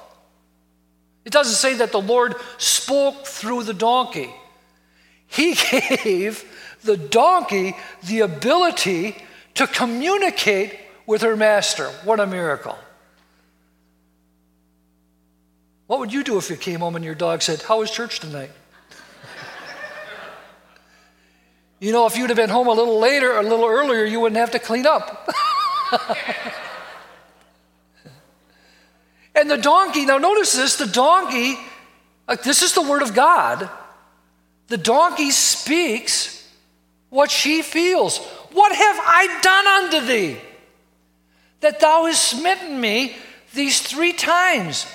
It 1.24 1.32
doesn't 1.32 1.54
say 1.54 1.74
that 1.78 1.92
the 1.92 2.00
Lord 2.00 2.34
spoke 2.58 3.26
through 3.26 3.64
the 3.64 3.74
donkey. 3.74 4.34
He 5.26 5.54
gave 6.04 6.44
the 6.82 6.96
donkey 6.96 7.76
the 8.04 8.20
ability 8.20 9.16
to 9.54 9.66
communicate 9.66 10.78
with 11.06 11.22
her 11.22 11.36
master. 11.36 11.88
What 12.04 12.20
a 12.20 12.26
miracle. 12.26 12.78
What 15.86 15.98
would 15.98 16.12
you 16.12 16.22
do 16.22 16.38
if 16.38 16.50
you 16.50 16.56
came 16.56 16.80
home 16.80 16.96
and 16.96 17.04
your 17.04 17.14
dog 17.14 17.42
said, 17.42 17.62
How 17.62 17.80
was 17.80 17.90
church 17.90 18.20
tonight? 18.20 18.50
You 21.80 21.92
know, 21.92 22.06
if 22.06 22.16
you'd 22.16 22.28
have 22.28 22.36
been 22.36 22.50
home 22.50 22.68
a 22.68 22.72
little 22.72 22.98
later 22.98 23.32
or 23.32 23.40
a 23.40 23.42
little 23.42 23.64
earlier, 23.64 24.04
you 24.04 24.20
wouldn't 24.20 24.38
have 24.38 24.50
to 24.50 24.58
clean 24.58 24.86
up. 24.86 25.28
and 29.34 29.50
the 29.50 29.56
donkey, 29.56 30.04
now 30.04 30.18
notice 30.18 30.52
this 30.52 30.76
the 30.76 30.86
donkey, 30.86 31.58
like 32.28 32.42
this 32.42 32.62
is 32.62 32.74
the 32.74 32.82
word 32.82 33.00
of 33.00 33.14
God. 33.14 33.70
The 34.68 34.76
donkey 34.76 35.30
speaks 35.30 36.46
what 37.08 37.30
she 37.30 37.62
feels. 37.62 38.18
What 38.52 38.74
have 38.74 38.96
I 39.00 39.40
done 39.40 39.66
unto 39.66 40.06
thee? 40.06 40.36
That 41.60 41.80
thou 41.80 42.04
hast 42.04 42.22
smitten 42.22 42.78
me 42.80 43.16
these 43.54 43.80
three 43.80 44.12
times. 44.12 44.86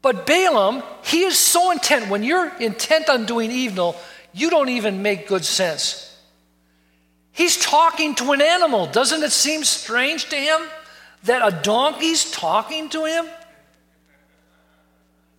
But 0.00 0.26
Balaam, 0.26 0.82
he 1.04 1.24
is 1.24 1.38
so 1.38 1.70
intent. 1.70 2.08
When 2.08 2.22
you're 2.22 2.52
intent 2.58 3.08
on 3.08 3.26
doing 3.26 3.50
evil, 3.50 3.96
you 4.38 4.50
don't 4.50 4.68
even 4.68 5.02
make 5.02 5.26
good 5.26 5.44
sense. 5.44 6.04
He's 7.32 7.56
talking 7.56 8.14
to 8.16 8.32
an 8.32 8.40
animal. 8.40 8.86
Doesn't 8.86 9.22
it 9.22 9.32
seem 9.32 9.64
strange 9.64 10.28
to 10.30 10.36
him 10.36 10.60
that 11.24 11.46
a 11.46 11.62
donkey's 11.62 12.30
talking 12.30 12.88
to 12.90 13.04
him? 13.04 13.26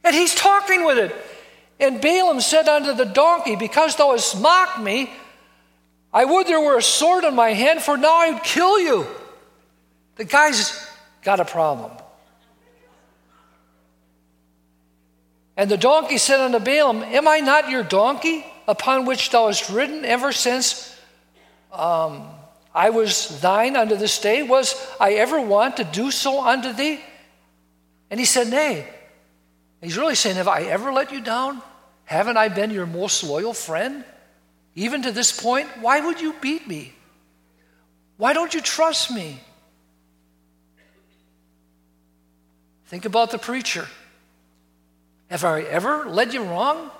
And 0.03 0.15
he's 0.15 0.33
talking 0.33 0.85
with 0.85 0.97
it. 0.97 1.15
And 1.79 2.01
Balaam 2.01 2.41
said 2.41 2.67
unto 2.67 2.93
the 2.93 3.05
donkey, 3.05 3.55
Because 3.55 3.95
thou 3.95 4.11
hast 4.11 4.39
mocked 4.39 4.79
me, 4.79 5.09
I 6.13 6.25
would 6.25 6.47
there 6.47 6.59
were 6.59 6.77
a 6.77 6.81
sword 6.81 7.23
in 7.23 7.35
my 7.35 7.49
hand, 7.53 7.81
for 7.81 7.97
now 7.97 8.21
I 8.21 8.31
would 8.31 8.43
kill 8.43 8.79
you. 8.79 9.07
The 10.15 10.25
guy's 10.25 10.87
got 11.21 11.39
a 11.39 11.45
problem. 11.45 11.91
And 15.55 15.69
the 15.69 15.77
donkey 15.77 16.17
said 16.17 16.39
unto 16.39 16.59
Balaam, 16.59 17.03
Am 17.03 17.27
I 17.27 17.39
not 17.39 17.69
your 17.69 17.83
donkey 17.83 18.45
upon 18.69 19.05
which 19.05 19.31
thou 19.31 19.47
hast 19.47 19.71
ridden 19.71 20.05
ever 20.05 20.31
since 20.31 20.95
um, 21.73 22.29
I 22.73 22.91
was 22.91 23.41
thine 23.41 23.75
unto 23.75 23.95
this 23.95 24.21
day? 24.21 24.43
Was 24.43 24.75
I 24.99 25.13
ever 25.13 25.41
wont 25.41 25.77
to 25.77 25.83
do 25.83 26.11
so 26.11 26.45
unto 26.45 26.71
thee? 26.71 26.99
And 28.11 28.19
he 28.19 28.25
said, 28.27 28.47
Nay. 28.47 28.87
He's 29.81 29.97
really 29.97 30.13
saying, 30.13 30.35
Have 30.35 30.47
I 30.47 30.61
ever 30.63 30.93
let 30.93 31.11
you 31.11 31.19
down? 31.19 31.63
Haven't 32.05 32.37
I 32.37 32.49
been 32.49 32.69
your 32.69 32.85
most 32.85 33.23
loyal 33.23 33.53
friend? 33.53 34.05
Even 34.75 35.01
to 35.01 35.11
this 35.11 35.31
point, 35.31 35.67
why 35.81 35.99
would 35.99 36.21
you 36.21 36.35
beat 36.39 36.67
me? 36.67 36.93
Why 38.17 38.33
don't 38.33 38.53
you 38.53 38.61
trust 38.61 39.09
me? 39.09 39.39
Think 42.85 43.05
about 43.05 43.31
the 43.31 43.39
preacher. 43.39 43.87
Have 45.29 45.43
I 45.43 45.61
ever 45.61 46.05
led 46.05 46.33
you 46.33 46.43
wrong? 46.43 46.91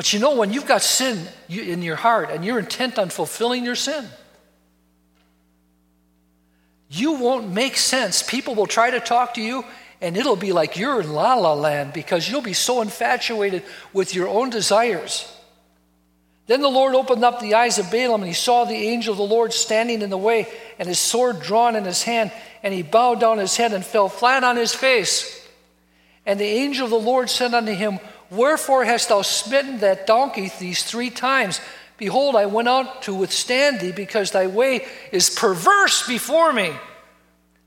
But 0.00 0.14
you 0.14 0.18
know, 0.18 0.34
when 0.34 0.50
you've 0.50 0.64
got 0.64 0.80
sin 0.80 1.28
in 1.50 1.82
your 1.82 1.94
heart 1.94 2.30
and 2.30 2.42
you're 2.42 2.58
intent 2.58 2.98
on 2.98 3.10
fulfilling 3.10 3.66
your 3.66 3.74
sin, 3.74 4.06
you 6.88 7.18
won't 7.18 7.52
make 7.52 7.76
sense. 7.76 8.22
People 8.22 8.54
will 8.54 8.66
try 8.66 8.90
to 8.92 8.98
talk 8.98 9.34
to 9.34 9.42
you, 9.42 9.62
and 10.00 10.16
it'll 10.16 10.36
be 10.36 10.52
like 10.52 10.78
you're 10.78 11.02
in 11.02 11.12
la 11.12 11.34
la 11.34 11.52
land 11.52 11.92
because 11.92 12.30
you'll 12.30 12.40
be 12.40 12.54
so 12.54 12.80
infatuated 12.80 13.62
with 13.92 14.14
your 14.14 14.26
own 14.26 14.48
desires. 14.48 15.30
Then 16.46 16.62
the 16.62 16.70
Lord 16.70 16.94
opened 16.94 17.22
up 17.22 17.38
the 17.38 17.56
eyes 17.56 17.78
of 17.78 17.90
Balaam, 17.90 18.22
and 18.22 18.28
he 18.28 18.32
saw 18.32 18.64
the 18.64 18.72
angel 18.72 19.12
of 19.12 19.18
the 19.18 19.24
Lord 19.24 19.52
standing 19.52 20.00
in 20.00 20.08
the 20.08 20.16
way, 20.16 20.48
and 20.78 20.88
his 20.88 20.98
sword 20.98 21.42
drawn 21.42 21.76
in 21.76 21.84
his 21.84 22.04
hand, 22.04 22.32
and 22.62 22.72
he 22.72 22.80
bowed 22.82 23.20
down 23.20 23.36
his 23.36 23.58
head 23.58 23.74
and 23.74 23.84
fell 23.84 24.08
flat 24.08 24.44
on 24.44 24.56
his 24.56 24.72
face. 24.72 25.46
And 26.24 26.40
the 26.40 26.44
angel 26.44 26.86
of 26.86 26.90
the 26.90 26.98
Lord 26.98 27.28
said 27.28 27.52
unto 27.52 27.72
him, 27.72 28.00
Wherefore 28.30 28.84
hast 28.84 29.08
thou 29.08 29.22
smitten 29.22 29.78
that 29.78 30.06
donkey 30.06 30.50
these 30.58 30.84
three 30.84 31.10
times? 31.10 31.60
Behold, 31.96 32.36
I 32.36 32.46
went 32.46 32.68
out 32.68 33.02
to 33.02 33.14
withstand 33.14 33.80
thee, 33.80 33.92
because 33.92 34.30
thy 34.30 34.46
way 34.46 34.86
is 35.12 35.28
perverse 35.28 36.06
before 36.06 36.52
me. 36.52 36.72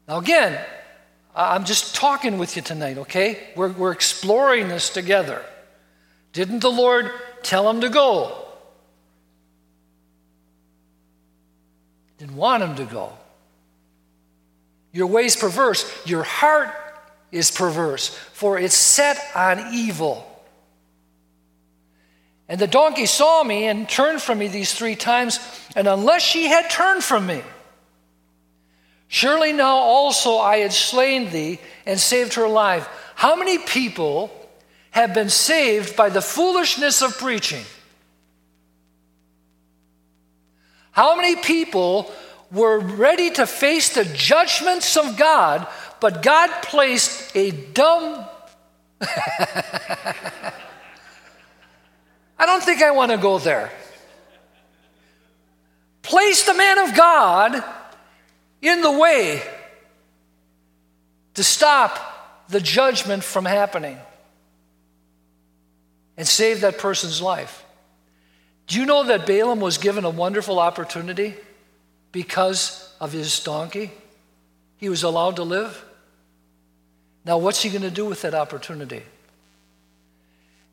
Now, 0.07 0.17
again, 0.17 0.59
I'm 1.35 1.65
just 1.65 1.95
talking 1.95 2.37
with 2.37 2.55
you 2.55 2.61
tonight, 2.61 2.97
okay? 2.99 3.39
We're, 3.55 3.71
we're 3.71 3.91
exploring 3.91 4.69
this 4.69 4.89
together. 4.89 5.43
Didn't 6.31 6.59
the 6.59 6.71
Lord 6.71 7.11
tell 7.43 7.69
him 7.69 7.81
to 7.81 7.89
go? 7.89 8.45
Didn't 12.17 12.35
want 12.35 12.63
him 12.63 12.75
to 12.77 12.85
go. 12.85 13.13
Your 14.93 15.07
way's 15.07 15.35
perverse. 15.35 15.91
Your 16.05 16.23
heart 16.23 16.69
is 17.31 17.51
perverse, 17.51 18.09
for 18.33 18.57
it's 18.57 18.75
set 18.75 19.19
on 19.35 19.73
evil. 19.73 20.32
And 22.53 22.61
the 22.61 22.67
donkey 22.67 23.07
saw 23.07 23.43
me 23.43 23.65
and 23.65 23.89
turned 23.89 24.21
from 24.21 24.37
me 24.37 24.47
these 24.47 24.75
three 24.75 24.95
times, 24.95 25.39
and 25.75 25.87
unless 25.87 26.21
she 26.21 26.45
had 26.45 26.69
turned 26.69 27.03
from 27.03 27.25
me, 27.25 27.41
surely 29.07 29.53
now 29.53 29.77
also 29.77 30.37
I 30.37 30.57
had 30.57 30.71
slain 30.71 31.31
thee 31.31 31.57
and 31.87 31.99
saved 31.99 32.35
her 32.35 32.47
life. 32.47 32.87
How 33.15 33.35
many 33.35 33.57
people 33.57 34.29
have 34.91 35.15
been 35.15 35.31
saved 35.31 35.95
by 35.95 36.09
the 36.09 36.21
foolishness 36.21 37.01
of 37.01 37.17
preaching? 37.17 37.65
How 40.91 41.15
many 41.15 41.35
people 41.35 42.13
were 42.51 42.77
ready 42.77 43.31
to 43.31 43.47
face 43.47 43.95
the 43.95 44.05
judgments 44.05 44.95
of 44.95 45.17
God, 45.17 45.65
but 45.99 46.21
God 46.21 46.51
placed 46.61 47.35
a 47.35 47.49
dumb. 47.49 48.27
I 52.37 52.45
don't 52.45 52.63
think 52.63 52.81
I 52.81 52.91
want 52.91 53.11
to 53.11 53.17
go 53.17 53.39
there. 53.39 53.71
Place 56.01 56.45
the 56.45 56.53
man 56.53 56.79
of 56.79 56.95
God 56.95 57.63
in 58.61 58.81
the 58.81 58.91
way 58.91 59.41
to 61.35 61.43
stop 61.43 62.45
the 62.49 62.59
judgment 62.59 63.23
from 63.23 63.45
happening 63.45 63.97
and 66.17 66.27
save 66.27 66.61
that 66.61 66.77
person's 66.77 67.21
life. 67.21 67.63
Do 68.67 68.79
you 68.79 68.85
know 68.85 69.03
that 69.03 69.25
Balaam 69.25 69.59
was 69.59 69.77
given 69.77 70.05
a 70.05 70.09
wonderful 70.09 70.59
opportunity 70.59 71.35
because 72.11 72.93
of 72.99 73.11
his 73.11 73.43
donkey? 73.43 73.91
He 74.77 74.89
was 74.89 75.03
allowed 75.03 75.37
to 75.37 75.43
live. 75.43 75.83
Now, 77.25 77.37
what's 77.37 77.63
he 77.63 77.69
going 77.69 77.83
to 77.83 77.91
do 77.91 78.05
with 78.05 78.21
that 78.21 78.33
opportunity? 78.33 79.03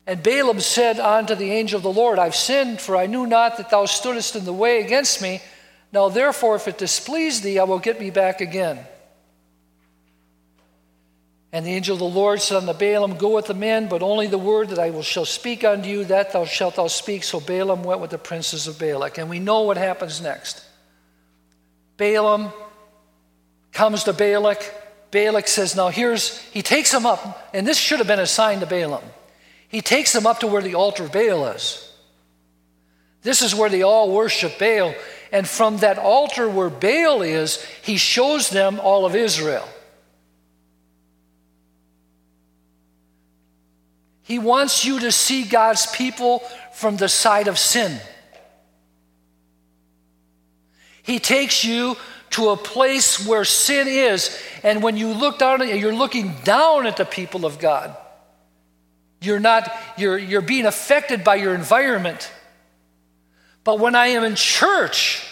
And 0.07 0.23
Balaam 0.23 0.59
said 0.59 0.99
unto 0.99 1.35
the 1.35 1.51
angel 1.51 1.77
of 1.77 1.83
the 1.83 1.91
Lord, 1.91 2.17
I've 2.17 2.35
sinned, 2.35 2.81
for 2.81 2.97
I 2.97 3.05
knew 3.05 3.27
not 3.27 3.57
that 3.57 3.69
thou 3.69 3.85
stoodest 3.85 4.35
in 4.35 4.45
the 4.45 4.53
way 4.53 4.83
against 4.83 5.21
me. 5.21 5.41
Now, 5.93 6.09
therefore, 6.09 6.55
if 6.55 6.67
it 6.67 6.77
displease 6.77 7.41
thee, 7.41 7.59
I 7.59 7.63
will 7.65 7.79
get 7.79 7.99
me 7.99 8.09
back 8.09 8.41
again. 8.41 8.79
And 11.53 11.65
the 11.65 11.71
angel 11.71 11.95
of 11.95 11.99
the 11.99 12.05
Lord 12.05 12.41
said 12.41 12.57
unto 12.57 12.73
Balaam, 12.73 13.17
Go 13.17 13.35
with 13.35 13.47
the 13.47 13.53
men, 13.53 13.89
but 13.89 14.01
only 14.01 14.27
the 14.27 14.37
word 14.37 14.69
that 14.69 14.79
I 14.79 14.89
will 14.89 15.03
shall 15.03 15.25
speak 15.25 15.65
unto 15.65 15.89
you, 15.89 16.05
that 16.05 16.31
thou 16.31 16.45
shalt 16.45 16.77
thou 16.77 16.87
speak. 16.87 17.23
So 17.23 17.41
Balaam 17.41 17.83
went 17.83 17.99
with 17.99 18.11
the 18.11 18.17
princes 18.17 18.67
of 18.67 18.79
Balak. 18.79 19.17
And 19.17 19.29
we 19.29 19.39
know 19.39 19.63
what 19.63 19.75
happens 19.75 20.21
next. 20.21 20.65
Balaam 21.97 22.51
comes 23.73 24.05
to 24.05 24.13
Balak. 24.13 24.63
Balak 25.11 25.47
says, 25.47 25.75
Now 25.75 25.89
here's, 25.89 26.39
he 26.39 26.61
takes 26.61 26.93
him 26.93 27.05
up, 27.05 27.49
and 27.53 27.67
this 27.67 27.77
should 27.77 27.99
have 27.99 28.07
been 28.07 28.19
a 28.19 28.25
sign 28.25 28.61
to 28.61 28.65
Balaam. 28.65 29.03
He 29.71 29.81
takes 29.81 30.11
them 30.11 30.27
up 30.27 30.41
to 30.41 30.47
where 30.47 30.61
the 30.61 30.75
altar 30.75 31.05
of 31.05 31.13
Baal 31.13 31.47
is. 31.47 31.89
This 33.23 33.41
is 33.41 33.55
where 33.55 33.69
they 33.69 33.83
all 33.83 34.11
worship 34.11 34.59
Baal. 34.59 34.93
And 35.31 35.47
from 35.47 35.77
that 35.77 35.97
altar 35.97 36.49
where 36.49 36.69
Baal 36.69 37.21
is, 37.21 37.63
he 37.81 37.95
shows 37.95 38.49
them 38.49 38.81
all 38.81 39.05
of 39.05 39.15
Israel. 39.15 39.65
He 44.23 44.39
wants 44.39 44.83
you 44.83 44.99
to 44.99 45.11
see 45.11 45.43
God's 45.43 45.87
people 45.87 46.39
from 46.73 46.97
the 46.97 47.07
side 47.07 47.47
of 47.47 47.57
sin. 47.57 47.97
He 51.01 51.19
takes 51.19 51.63
you 51.63 51.95
to 52.31 52.49
a 52.49 52.57
place 52.57 53.25
where 53.25 53.45
sin 53.45 53.87
is, 53.87 54.37
and 54.63 54.83
when 54.83 54.97
you 54.97 55.13
look 55.13 55.39
down, 55.39 55.65
you're 55.67 55.95
looking 55.95 56.33
down 56.43 56.85
at 56.85 56.97
the 56.97 57.05
people 57.05 57.45
of 57.45 57.57
God. 57.59 57.95
You're 59.21 59.39
not, 59.39 59.71
you're, 59.97 60.17
you're 60.17 60.41
being 60.41 60.65
affected 60.65 61.23
by 61.23 61.35
your 61.35 61.53
environment. 61.53 62.31
But 63.63 63.79
when 63.79 63.93
I 63.93 64.07
am 64.07 64.23
in 64.23 64.33
church 64.35 65.23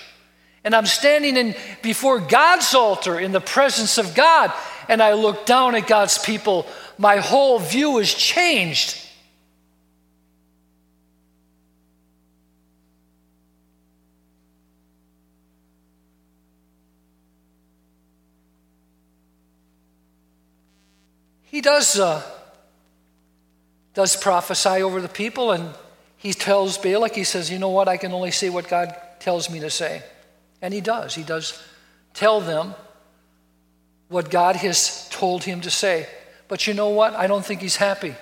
and 0.63 0.75
I'm 0.75 0.86
standing 0.86 1.36
in 1.36 1.56
before 1.82 2.19
God's 2.19 2.75
altar 2.75 3.19
in 3.19 3.32
the 3.32 3.41
presence 3.41 3.97
of 3.97 4.13
God, 4.13 4.54
and 4.88 5.02
I 5.02 5.13
look 5.13 5.47
down 5.47 5.73
at 5.73 5.88
God's 5.88 6.19
people, 6.19 6.67
my 6.99 7.17
whole 7.17 7.58
view 7.58 7.97
is 7.97 8.13
changed. 8.13 8.95
He 21.43 21.62
does, 21.62 21.99
uh, 21.99 22.21
does 23.93 24.15
prophesy 24.15 24.82
over 24.82 25.02
the 25.02 25.10
people, 25.10 25.52
and 25.52 25.73
he 26.17 26.34
tells 26.34 26.78
Balak, 26.78 27.15
he 27.15 27.23
says, 27.23 27.49
You 27.49 27.60
know 27.60 27.69
what? 27.69 27.88
I 27.88 27.97
can 27.97 28.12
only 28.12 28.32
say 28.32 28.49
what 28.49 28.67
God 28.67 28.95
tells 29.19 29.49
me 29.49 29.60
to 29.62 29.69
say. 29.69 30.04
And 30.62 30.73
he 30.73 30.82
does. 30.82 31.15
He 31.15 31.23
does 31.23 31.62
tell 32.13 32.41
them 32.41 32.75
what 34.10 34.30
God 34.30 34.56
has 34.58 35.08
told 35.10 35.43
him 35.43 35.62
to 35.62 35.71
say. 35.71 36.08
But 36.47 36.67
you 36.67 36.73
know 36.73 36.89
what? 36.89 37.13
I 37.13 37.28
don't 37.28 37.45
think 37.45 37.62
he's 37.62 37.78
happy. 37.78 38.15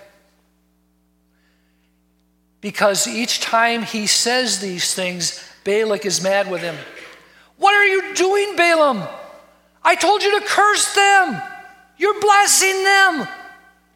Because 2.62 3.08
each 3.08 3.40
time 3.40 3.84
he 3.84 4.08
says 4.08 4.60
these 4.60 4.94
things, 4.94 5.44
Balak 5.64 6.06
is 6.06 6.22
mad 6.22 6.50
with 6.52 6.62
him. 6.62 6.76
What 7.58 7.74
are 7.74 7.86
you 7.86 8.14
doing, 8.14 8.56
Balaam? 8.56 9.08
I 9.84 9.96
told 9.96 10.22
you 10.22 10.40
to 10.40 10.46
curse 10.46 10.94
them. 10.94 11.42
You're 11.98 12.20
blessing 12.20 12.84
them. 12.84 13.28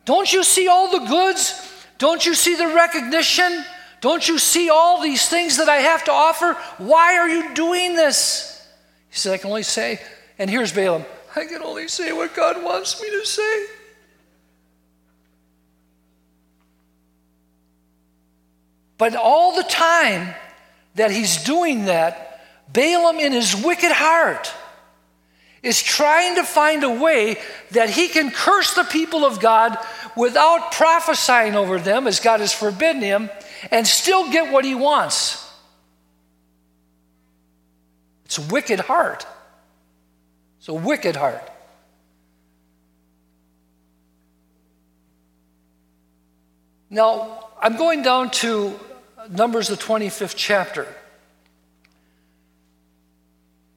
Don't 0.05 0.31
you 0.31 0.43
see 0.43 0.67
all 0.67 0.91
the 0.91 1.07
goods? 1.07 1.53
Don't 1.97 2.25
you 2.25 2.33
see 2.33 2.55
the 2.55 2.67
recognition? 2.67 3.63
Don't 4.01 4.27
you 4.27 4.39
see 4.39 4.69
all 4.69 5.01
these 5.01 5.29
things 5.29 5.57
that 5.57 5.69
I 5.69 5.77
have 5.77 6.03
to 6.05 6.11
offer? 6.11 6.53
Why 6.79 7.17
are 7.19 7.29
you 7.29 7.53
doing 7.53 7.95
this? 7.95 8.67
He 9.09 9.19
said, 9.19 9.33
I 9.33 9.37
can 9.37 9.49
only 9.49 9.63
say, 9.63 9.99
and 10.39 10.49
here's 10.49 10.73
Balaam, 10.73 11.05
I 11.35 11.45
can 11.45 11.61
only 11.61 11.87
say 11.87 12.11
what 12.11 12.35
God 12.35 12.63
wants 12.63 13.01
me 13.01 13.09
to 13.11 13.25
say. 13.25 13.65
But 18.97 19.15
all 19.15 19.55
the 19.55 19.63
time 19.63 20.33
that 20.95 21.11
he's 21.11 21.43
doing 21.43 21.85
that, 21.85 22.43
Balaam, 22.71 23.19
in 23.19 23.31
his 23.31 23.55
wicked 23.55 23.91
heart, 23.91 24.53
is 25.63 25.81
trying 25.81 26.35
to 26.35 26.43
find 26.43 26.83
a 26.83 26.89
way 26.89 27.37
that 27.71 27.89
he 27.89 28.07
can 28.07 28.31
curse 28.31 28.73
the 28.73 28.83
people 28.83 29.23
of 29.25 29.39
God 29.39 29.77
without 30.17 30.71
prophesying 30.71 31.55
over 31.55 31.79
them, 31.79 32.07
as 32.07 32.19
God 32.19 32.39
has 32.39 32.53
forbidden 32.53 33.01
him, 33.01 33.29
and 33.69 33.85
still 33.85 34.31
get 34.31 34.51
what 34.51 34.65
he 34.65 34.73
wants. 34.73 35.47
It's 38.25 38.39
a 38.39 38.41
wicked 38.43 38.79
heart. 38.79 39.25
It's 40.59 40.69
a 40.69 40.73
wicked 40.73 41.15
heart. 41.15 41.47
Now, 46.89 47.49
I'm 47.61 47.77
going 47.77 48.01
down 48.01 48.31
to 48.31 48.77
Numbers, 49.29 49.67
the 49.67 49.75
25th 49.75 50.33
chapter. 50.35 50.87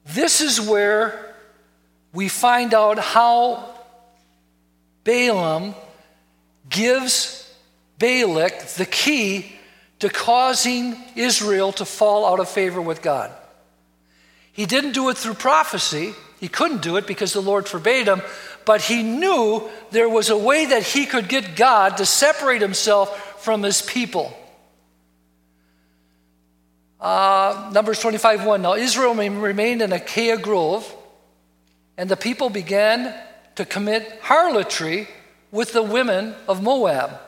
This 0.05 0.41
is 0.41 0.59
where 0.59 1.24
we 2.15 2.29
find 2.29 2.73
out 2.73 2.97
how 2.97 3.69
Balaam 5.03 5.75
gives 6.69 7.53
Balak 7.99 8.67
the 8.77 8.85
key 8.85 9.51
to 9.99 10.09
causing 10.09 10.95
Israel 11.15 11.73
to 11.73 11.83
fall 11.83 12.25
out 12.25 12.39
of 12.39 12.47
favor 12.47 12.81
with 12.81 13.01
God. 13.01 13.31
He 14.53 14.65
didn't 14.65 14.93
do 14.93 15.09
it 15.09 15.17
through 15.17 15.33
prophecy. 15.33 16.13
He 16.39 16.47
couldn't 16.47 16.81
do 16.81 16.95
it 16.95 17.05
because 17.05 17.33
the 17.33 17.41
Lord 17.41 17.67
forbade 17.67 18.07
him, 18.07 18.21
but 18.63 18.81
he 18.81 19.03
knew 19.03 19.69
there 19.91 20.09
was 20.09 20.29
a 20.29 20.37
way 20.37 20.67
that 20.67 20.83
he 20.83 21.05
could 21.05 21.27
get 21.27 21.57
God 21.57 21.97
to 21.97 22.05
separate 22.05 22.61
himself 22.61 23.43
from 23.43 23.61
his 23.61 23.81
people. 23.81 24.33
Uh, 26.99 27.71
Numbers 27.73 27.99
25 27.99 28.45
1. 28.45 28.61
Now 28.61 28.75
Israel 28.75 29.13
remained 29.13 29.81
in 29.81 29.91
Acacia 29.91 30.37
Grove 30.37 30.89
and 31.97 32.09
the 32.09 32.17
people 32.17 32.49
began 32.49 33.13
to 33.55 33.65
commit 33.65 34.19
harlotry 34.21 35.07
with 35.51 35.71
the 35.71 35.83
women 35.83 36.35
of 36.47 36.61
Moab. 36.61 37.19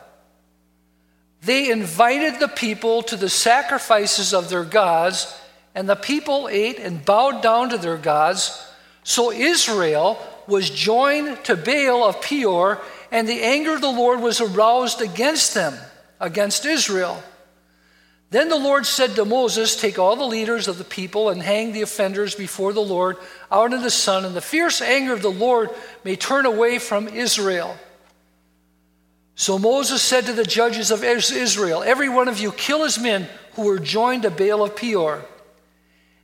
They 1.41 1.71
invited 1.71 2.39
the 2.39 2.47
people 2.47 3.03
to 3.03 3.15
the 3.15 3.29
sacrifices 3.29 4.33
of 4.33 4.49
their 4.49 4.65
gods, 4.65 5.33
and 5.73 5.87
the 5.87 5.95
people 5.95 6.49
ate 6.51 6.79
and 6.79 7.05
bowed 7.05 7.41
down 7.41 7.69
to 7.69 7.77
their 7.77 7.97
gods. 7.97 8.65
So 9.03 9.31
Israel 9.31 10.19
was 10.47 10.69
joined 10.69 11.43
to 11.45 11.55
Baal 11.55 12.03
of 12.03 12.21
Peor, 12.21 12.81
and 13.11 13.27
the 13.27 13.43
anger 13.43 13.75
of 13.75 13.81
the 13.81 13.91
Lord 13.91 14.19
was 14.19 14.41
aroused 14.41 15.01
against 15.01 15.53
them, 15.53 15.77
against 16.19 16.65
Israel. 16.65 17.23
Then 18.29 18.49
the 18.49 18.57
Lord 18.57 18.85
said 18.85 19.15
to 19.15 19.25
Moses, 19.25 19.79
Take 19.79 19.97
all 19.97 20.17
the 20.17 20.25
leaders 20.25 20.67
of 20.67 20.77
the 20.77 20.83
people 20.83 21.29
and 21.29 21.41
hang 21.41 21.71
the 21.71 21.81
offenders 21.81 22.35
before 22.35 22.73
the 22.73 22.81
Lord 22.81 23.17
out 23.51 23.73
in 23.73 23.81
the 23.81 23.89
sun, 23.89 24.25
and 24.25 24.35
the 24.35 24.41
fierce 24.41 24.81
anger 24.81 25.13
of 25.13 25.21
the 25.21 25.31
Lord 25.31 25.69
may 26.03 26.17
turn 26.17 26.45
away 26.45 26.77
from 26.77 27.07
Israel. 27.07 27.77
So 29.35 29.57
Moses 29.57 30.01
said 30.01 30.25
to 30.25 30.33
the 30.33 30.43
judges 30.43 30.91
of 30.91 31.03
Israel, 31.03 31.83
Every 31.83 32.09
one 32.09 32.27
of 32.27 32.39
you 32.39 32.51
kill 32.51 32.83
his 32.83 32.99
men 32.99 33.27
who 33.53 33.63
were 33.63 33.79
joined 33.79 34.23
to 34.23 34.31
Baal 34.31 34.63
of 34.63 34.75
Peor. 34.75 35.23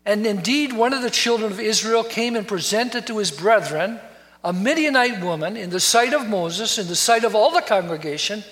And 0.06 0.26
indeed, 0.26 0.74
one 0.74 0.94
of 0.94 1.04
the 1.04 1.10
children 1.10 1.52
of 1.52 1.60
Israel 1.60 2.04
came 2.04 2.36
and 2.36 2.46
presented 2.46 3.08
to 3.08 3.20
his 3.20 3.32
brethren 3.32 4.00
a 4.44 4.52
Midianite 4.52 5.24
woman 5.24 5.56
in 5.56 5.70
the 5.70 5.80
sight 5.80 6.14
of 6.14 6.28
Moses, 6.28 6.78
in 6.78 6.88
the 6.88 6.96
sight 6.96 7.24
of 7.24 7.34
all 7.34 7.52
the 7.52 7.62
congregation 7.62 8.44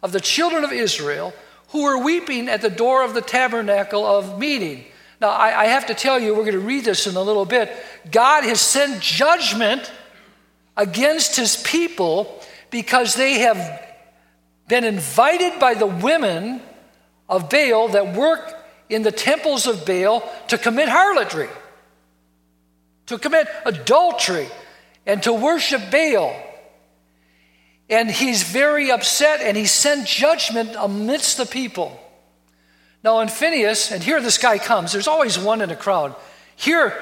of 0.00 0.12
the 0.12 0.20
children 0.20 0.62
of 0.62 0.70
Israel 0.70 1.34
who 1.70 1.84
were 1.84 1.98
weeping 1.98 2.48
at 2.48 2.62
the 2.62 2.70
door 2.70 3.04
of 3.04 3.14
the 3.14 3.20
tabernacle 3.20 4.04
of 4.04 4.38
meeting. 4.38 4.84
Now, 5.20 5.28
I, 5.28 5.62
I 5.62 5.64
have 5.66 5.86
to 5.86 5.94
tell 5.94 6.18
you, 6.18 6.34
we're 6.34 6.42
going 6.42 6.52
to 6.52 6.58
read 6.60 6.84
this 6.84 7.06
in 7.06 7.14
a 7.16 7.22
little 7.22 7.44
bit. 7.44 7.70
God 8.10 8.44
has 8.44 8.60
sent 8.60 9.00
judgment 9.00 9.90
against 10.76 11.36
his 11.36 11.62
people 11.62 12.42
because 12.70 13.14
they 13.14 13.40
have 13.40 13.86
been 14.68 14.84
invited 14.84 15.60
by 15.60 15.74
the 15.74 15.86
women 15.86 16.62
of 17.28 17.50
Baal 17.50 17.88
that 17.88 18.14
work 18.14 18.56
in 18.88 19.02
the 19.02 19.12
temples 19.12 19.66
of 19.66 19.84
Baal 19.84 20.28
to 20.48 20.58
commit 20.58 20.88
harlotry, 20.88 21.48
to 23.06 23.18
commit 23.18 23.46
adultery, 23.64 24.48
and 25.06 25.22
to 25.22 25.32
worship 25.32 25.90
Baal. 25.90 26.34
And 27.90 28.08
he's 28.08 28.44
very 28.44 28.90
upset 28.90 29.40
and 29.40 29.56
he 29.56 29.66
sent 29.66 30.06
judgment 30.06 30.76
amidst 30.78 31.36
the 31.36 31.44
people. 31.44 32.00
Now, 33.02 33.20
in 33.20 33.28
Phinehas, 33.28 33.90
and 33.90 34.02
here 34.02 34.20
this 34.20 34.38
guy 34.38 34.58
comes, 34.58 34.92
there's 34.92 35.08
always 35.08 35.38
one 35.38 35.60
in 35.60 35.70
a 35.70 35.76
crowd. 35.76 36.14
Here, 36.54 36.96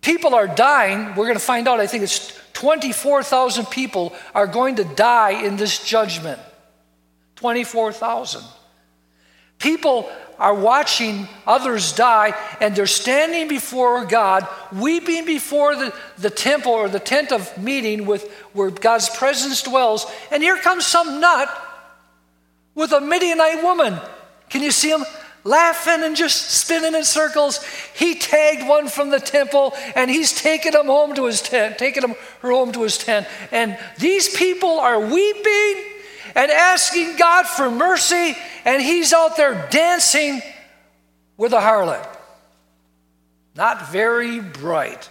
people 0.00 0.34
are 0.34 0.46
dying. 0.46 1.08
We're 1.08 1.26
going 1.26 1.34
to 1.34 1.38
find 1.38 1.68
out, 1.68 1.80
I 1.80 1.86
think 1.86 2.04
it's 2.04 2.32
24,000 2.54 3.66
people 3.66 4.14
are 4.34 4.46
going 4.46 4.76
to 4.76 4.84
die 4.84 5.42
in 5.44 5.56
this 5.56 5.84
judgment. 5.84 6.40
24,000. 7.36 8.42
People 9.60 10.10
are 10.38 10.54
watching 10.54 11.28
others 11.46 11.92
die 11.92 12.34
and 12.60 12.74
they're 12.74 12.86
standing 12.86 13.46
before 13.46 14.06
God, 14.06 14.48
weeping 14.72 15.26
before 15.26 15.76
the, 15.76 15.94
the 16.16 16.30
temple 16.30 16.72
or 16.72 16.88
the 16.88 16.98
tent 16.98 17.30
of 17.30 17.56
meeting 17.58 18.06
with 18.06 18.32
where 18.54 18.70
God's 18.70 19.10
presence 19.10 19.62
dwells. 19.62 20.06
And 20.32 20.42
here 20.42 20.56
comes 20.56 20.86
some 20.86 21.20
nut 21.20 21.48
with 22.74 22.90
a 22.92 23.02
Midianite 23.02 23.62
woman. 23.62 23.98
Can 24.48 24.62
you 24.62 24.70
see 24.70 24.90
him? 24.90 25.04
Laughing 25.44 26.04
and 26.04 26.16
just 26.16 26.50
spinning 26.50 26.94
in 26.94 27.04
circles. 27.04 27.62
He 27.94 28.14
tagged 28.14 28.66
one 28.66 28.88
from 28.88 29.10
the 29.10 29.20
temple 29.20 29.74
and 29.94 30.10
he's 30.10 30.32
taking 30.32 30.72
him 30.72 30.86
home 30.86 31.14
to 31.14 31.26
his 31.26 31.42
tent, 31.42 31.78
taking 31.78 32.02
him 32.02 32.14
her 32.40 32.50
home 32.50 32.72
to 32.72 32.82
his 32.82 32.96
tent. 32.96 33.26
And 33.52 33.78
these 33.98 34.34
people 34.34 34.78
are 34.78 35.00
weeping 35.00 35.89
and 36.34 36.50
asking 36.50 37.16
God 37.16 37.46
for 37.46 37.70
mercy, 37.70 38.36
and 38.64 38.82
he's 38.82 39.12
out 39.12 39.36
there 39.36 39.68
dancing 39.70 40.40
with 41.36 41.52
a 41.52 41.60
harlot. 41.60 42.06
Not 43.54 43.90
very 43.90 44.40
bright. 44.40 45.10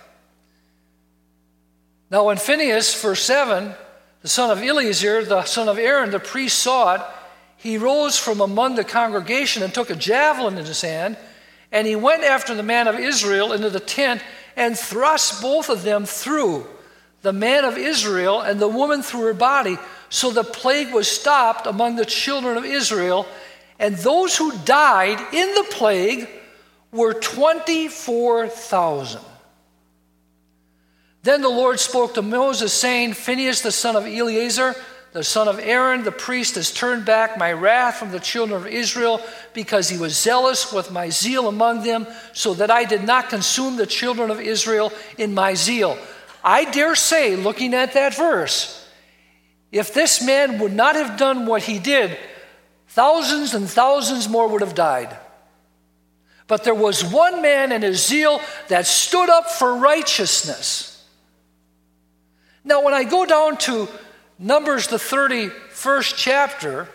Now, 2.12 2.26
when 2.26 2.38
Phinehas, 2.38 3.02
verse 3.02 3.22
7, 3.24 3.74
the 4.22 4.28
son 4.28 4.50
of 4.50 4.64
Eleazar, 4.64 5.24
the 5.24 5.44
son 5.44 5.70
of 5.70 5.78
Aaron, 5.78 6.12
the 6.12 6.20
priest, 6.20 6.60
saw 6.60 6.96
it, 6.96 7.02
he 7.58 7.78
rose 7.78 8.18
from 8.18 8.42
among 8.42 8.76
the 8.76 8.84
congregation 8.84 9.64
and 9.64 9.74
took 9.74 9.90
a 9.90 9.96
javelin 9.96 10.58
in 10.58 10.66
his 10.66 10.82
hand, 10.82 11.18
and 11.72 11.86
he 11.86 11.96
went 11.96 12.24
after 12.24 12.56
the 12.56 12.64
man 12.64 12.88
of 12.88 12.96
Israel 12.96 13.54
into 13.54 13.70
the 13.70 13.80
tent 13.80 14.22
and 14.56 14.78
thrust 14.78 15.42
both 15.42 15.70
of 15.70 15.84
them 15.84 16.06
through, 16.06 16.66
the 17.22 17.34
man 17.34 17.66
of 17.66 17.78
Israel 17.78 18.42
and 18.42 18.60
the 18.60 18.68
woman 18.68 19.02
through 19.02 19.26
her 19.26 19.34
body 19.34 19.78
so 20.10 20.32
the 20.32 20.44
plague 20.44 20.94
was 20.94 21.08
stopped 21.08 21.68
among 21.68 21.96
the 21.96 22.06
children 22.06 22.58
of 22.58 22.66
Israel, 22.66 23.28
and 23.78 23.96
those 23.98 24.36
who 24.36 24.58
died 24.60 25.20
in 25.34 25.56
the 25.56 25.68
plague 25.72 26.28
were 26.92 27.14
24,000. 27.14 29.22
Then 31.22 31.42
the 31.42 31.50
Lord 31.50 31.80
spoke 31.80 32.16
to 32.16 32.22
Moses, 32.22 32.74
saying, 32.74 33.14
Phinehas, 33.14 33.62
the 33.62 33.72
son 33.72 33.96
of 33.96 34.06
Eleazar, 34.06 34.76
the 35.12 35.24
son 35.24 35.48
of 35.48 35.60
Aaron, 35.60 36.04
the 36.04 36.12
priest, 36.12 36.56
has 36.56 36.72
turned 36.72 37.06
back 37.06 37.38
my 37.38 37.52
wrath 37.52 37.98
from 37.98 38.12
the 38.12 38.20
children 38.20 38.62
of 38.62 38.68
Israel 38.68 39.22
because 39.54 39.90
he 39.90 39.98
was 39.98 40.18
zealous 40.18 40.72
with 40.72 40.92
my 40.92 41.10
zeal 41.10 41.48
among 41.48 41.84
them, 41.84 42.08
so 42.34 42.54
that 42.54 42.72
I 42.72 42.86
did 42.86 43.04
not 43.04 43.30
consume 43.30 43.76
the 43.76 43.88
children 43.88 44.32
of 44.32 44.40
Israel 44.40 44.94
in 45.18 45.34
my 45.34 45.56
zeal. 45.56 45.98
I 46.44 46.66
dare 46.66 46.96
say, 46.96 47.36
looking 47.36 47.74
at 47.74 47.94
that 47.94 48.16
verse, 48.16 48.79
if 49.72 49.94
this 49.94 50.24
man 50.24 50.60
would 50.60 50.74
not 50.74 50.96
have 50.96 51.18
done 51.18 51.46
what 51.46 51.64
he 51.64 51.80
did, 51.80 52.18
thousands 52.88 53.54
and 53.54 53.70
thousands 53.70 54.28
more 54.28 54.48
would 54.48 54.62
have 54.62 54.76
died. 54.76 55.16
But 56.48 56.64
there 56.64 56.74
was 56.74 57.04
one 57.04 57.44
man 57.44 57.72
in 57.72 57.84
his 57.84 58.06
zeal 58.06 58.42
that 58.70 58.88
stood 58.88 59.30
up 59.30 59.50
for 59.50 59.76
righteousness. 59.76 61.06
Now, 62.64 62.84
when 62.84 62.94
I 62.94 63.04
go 63.04 63.26
down 63.26 63.58
to 63.58 63.88
Numbers, 64.40 64.88
the 64.88 64.98
31st 64.98 66.14
chapter, 66.16 66.88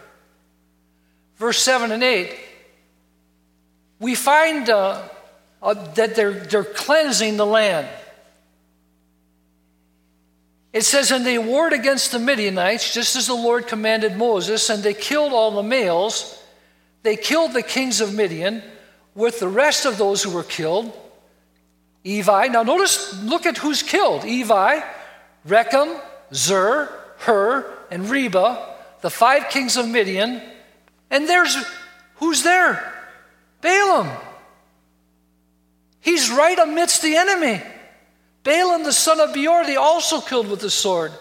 verse 1.36 1.58
7 1.62 1.92
and 1.92 2.02
8, 2.02 2.34
we 4.00 4.14
find 4.14 4.68
uh, 4.68 5.02
uh, 5.62 5.74
that 5.94 6.16
they're, 6.16 6.32
they're 6.32 6.64
cleansing 6.64 7.36
the 7.36 7.46
land. 7.46 7.86
It 10.74 10.82
says, 10.82 11.12
And 11.12 11.24
they 11.24 11.38
warred 11.38 11.72
against 11.72 12.10
the 12.10 12.18
Midianites, 12.18 12.92
just 12.92 13.14
as 13.14 13.28
the 13.28 13.34
Lord 13.34 13.68
commanded 13.68 14.16
Moses, 14.16 14.68
and 14.68 14.82
they 14.82 14.92
killed 14.92 15.32
all 15.32 15.52
the 15.52 15.62
males. 15.62 16.42
They 17.04 17.14
killed 17.14 17.52
the 17.52 17.62
kings 17.62 18.00
of 18.00 18.12
Midian 18.12 18.60
with 19.14 19.38
the 19.38 19.48
rest 19.48 19.86
of 19.86 19.98
those 19.98 20.24
who 20.24 20.30
were 20.30 20.42
killed. 20.42 20.92
Evi, 22.04 22.50
now 22.50 22.64
notice, 22.64 23.14
look 23.22 23.46
at 23.46 23.56
who's 23.56 23.84
killed 23.84 24.22
Evi, 24.22 24.84
Rekem, 25.46 26.00
Zur, 26.34 26.90
Hur, 27.18 27.72
and 27.92 28.10
Reba, 28.10 28.74
the 29.00 29.10
five 29.10 29.50
kings 29.50 29.76
of 29.76 29.88
Midian. 29.88 30.42
And 31.08 31.28
there's 31.28 31.56
who's 32.16 32.42
there? 32.42 32.92
Balaam. 33.60 34.10
He's 36.00 36.30
right 36.30 36.58
amidst 36.58 37.00
the 37.00 37.16
enemy. 37.16 37.62
Balaam 38.44 38.84
the 38.84 38.92
son 38.92 39.20
of 39.20 39.34
Beor, 39.34 39.64
they 39.64 39.76
also 39.76 40.20
killed 40.20 40.48
with 40.48 40.60
the 40.60 40.70
sword. 40.70 41.12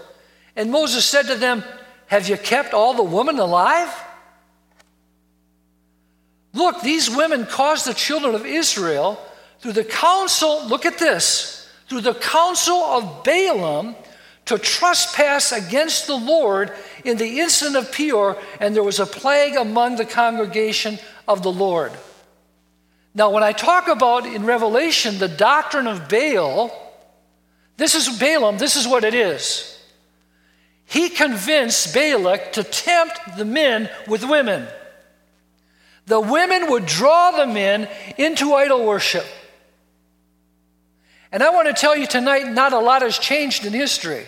And 0.55 0.69
Moses 0.71 1.05
said 1.05 1.27
to 1.27 1.35
them, 1.35 1.63
Have 2.07 2.29
you 2.29 2.37
kept 2.37 2.73
all 2.73 2.93
the 2.93 3.03
women 3.03 3.39
alive? 3.39 3.89
Look, 6.53 6.81
these 6.81 7.09
women 7.09 7.45
caused 7.45 7.87
the 7.87 7.93
children 7.93 8.35
of 8.35 8.45
Israel 8.45 9.19
through 9.59 9.71
the 9.71 9.83
counsel, 9.83 10.67
look 10.67 10.85
at 10.85 10.99
this, 10.99 11.67
through 11.87 12.01
the 12.01 12.13
counsel 12.13 12.75
of 12.75 13.23
Balaam 13.23 13.95
to 14.45 14.57
trespass 14.57 15.53
against 15.53 16.05
the 16.05 16.15
Lord 16.17 16.71
in 17.05 17.17
the 17.17 17.39
incident 17.39 17.77
of 17.77 17.91
Peor, 17.91 18.37
and 18.59 18.75
there 18.75 18.83
was 18.83 18.99
a 18.99 19.05
plague 19.05 19.55
among 19.55 19.95
the 19.95 20.05
congregation 20.05 20.99
of 21.27 21.41
the 21.41 21.51
Lord. 21.51 21.93
Now, 23.15 23.29
when 23.29 23.43
I 23.43 23.53
talk 23.53 23.87
about 23.87 24.25
in 24.25 24.45
Revelation 24.45 25.17
the 25.17 25.27
doctrine 25.27 25.87
of 25.87 26.09
Baal, 26.09 26.82
this 27.77 27.95
is 27.95 28.19
Balaam, 28.19 28.57
this 28.57 28.75
is 28.75 28.87
what 28.87 29.03
it 29.03 29.13
is. 29.13 29.69
He 30.85 31.09
convinced 31.09 31.93
Balak 31.93 32.53
to 32.53 32.63
tempt 32.63 33.37
the 33.37 33.45
men 33.45 33.89
with 34.07 34.23
women. 34.23 34.67
The 36.05 36.19
women 36.19 36.69
would 36.69 36.85
draw 36.85 37.31
the 37.31 37.47
men 37.47 37.87
into 38.17 38.53
idol 38.53 38.85
worship. 38.85 39.25
And 41.31 41.41
I 41.41 41.49
want 41.49 41.67
to 41.67 41.73
tell 41.73 41.97
you 41.97 42.05
tonight, 42.05 42.47
not 42.47 42.73
a 42.73 42.79
lot 42.79 43.01
has 43.01 43.17
changed 43.17 43.65
in 43.65 43.73
history. 43.73 44.25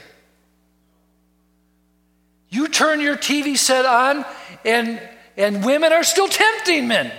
You 2.50 2.68
turn 2.68 3.02
your 3.02 3.18
TV 3.18 3.58
set 3.58 3.86
on, 3.86 4.26
and, 4.64 5.00
and 5.38 5.64
women 5.64 5.94
are 5.94 6.04
still 6.04 6.30
tempting 6.30 6.88
men 6.88 7.12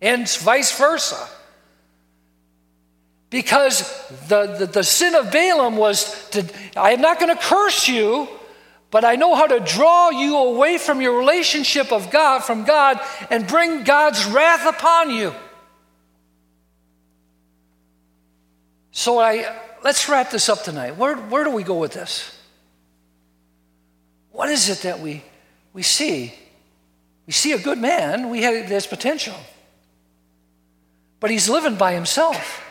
and 0.00 0.28
vice 0.28 0.76
versa. 0.78 1.28
Because 3.30 3.80
the, 4.28 4.46
the, 4.58 4.66
the, 4.66 4.82
sin 4.82 5.14
of 5.14 5.30
Balaam 5.30 5.76
was 5.76 6.28
to, 6.30 6.46
I 6.76 6.92
am 6.92 7.02
not 7.02 7.20
going 7.20 7.34
to 7.34 7.42
curse 7.42 7.86
you, 7.86 8.26
but 8.90 9.04
I 9.04 9.16
know 9.16 9.34
how 9.34 9.46
to 9.46 9.60
draw 9.60 10.08
you 10.10 10.36
away 10.36 10.78
from 10.78 11.02
your 11.02 11.18
relationship 11.18 11.92
of 11.92 12.10
God, 12.10 12.40
from 12.40 12.64
God, 12.64 12.98
and 13.30 13.46
bring 13.46 13.84
God's 13.84 14.24
wrath 14.24 14.66
upon 14.66 15.10
you. 15.10 15.34
So 18.92 19.18
I 19.18 19.54
let's 19.84 20.08
wrap 20.08 20.30
this 20.30 20.48
up 20.48 20.62
tonight. 20.64 20.96
Where, 20.96 21.16
where 21.16 21.44
do 21.44 21.50
we 21.50 21.62
go 21.62 21.78
with 21.78 21.92
this? 21.92 22.34
What 24.32 24.48
is 24.48 24.70
it 24.70 24.78
that 24.82 25.00
we, 25.00 25.22
we 25.72 25.82
see? 25.82 26.32
We 27.26 27.32
see 27.34 27.52
a 27.52 27.58
good 27.58 27.78
man, 27.78 28.30
we 28.30 28.42
have 28.42 28.68
this 28.68 28.86
potential 28.86 29.34
but 31.20 31.30
he's 31.30 31.48
living 31.48 31.76
by 31.76 31.94
himself. 31.94 32.64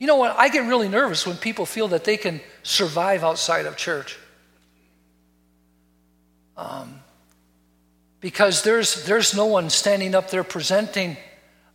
You 0.00 0.06
know 0.06 0.16
what? 0.16 0.34
I 0.36 0.48
get 0.48 0.66
really 0.66 0.88
nervous 0.88 1.26
when 1.26 1.36
people 1.36 1.66
feel 1.66 1.88
that 1.88 2.04
they 2.04 2.16
can 2.16 2.40
survive 2.62 3.22
outside 3.22 3.66
of 3.66 3.76
church. 3.76 4.18
Um, 6.56 7.00
because 8.20 8.62
there's, 8.62 9.04
there's 9.04 9.36
no 9.36 9.44
one 9.44 9.68
standing 9.68 10.14
up 10.14 10.30
there 10.30 10.42
presenting 10.42 11.18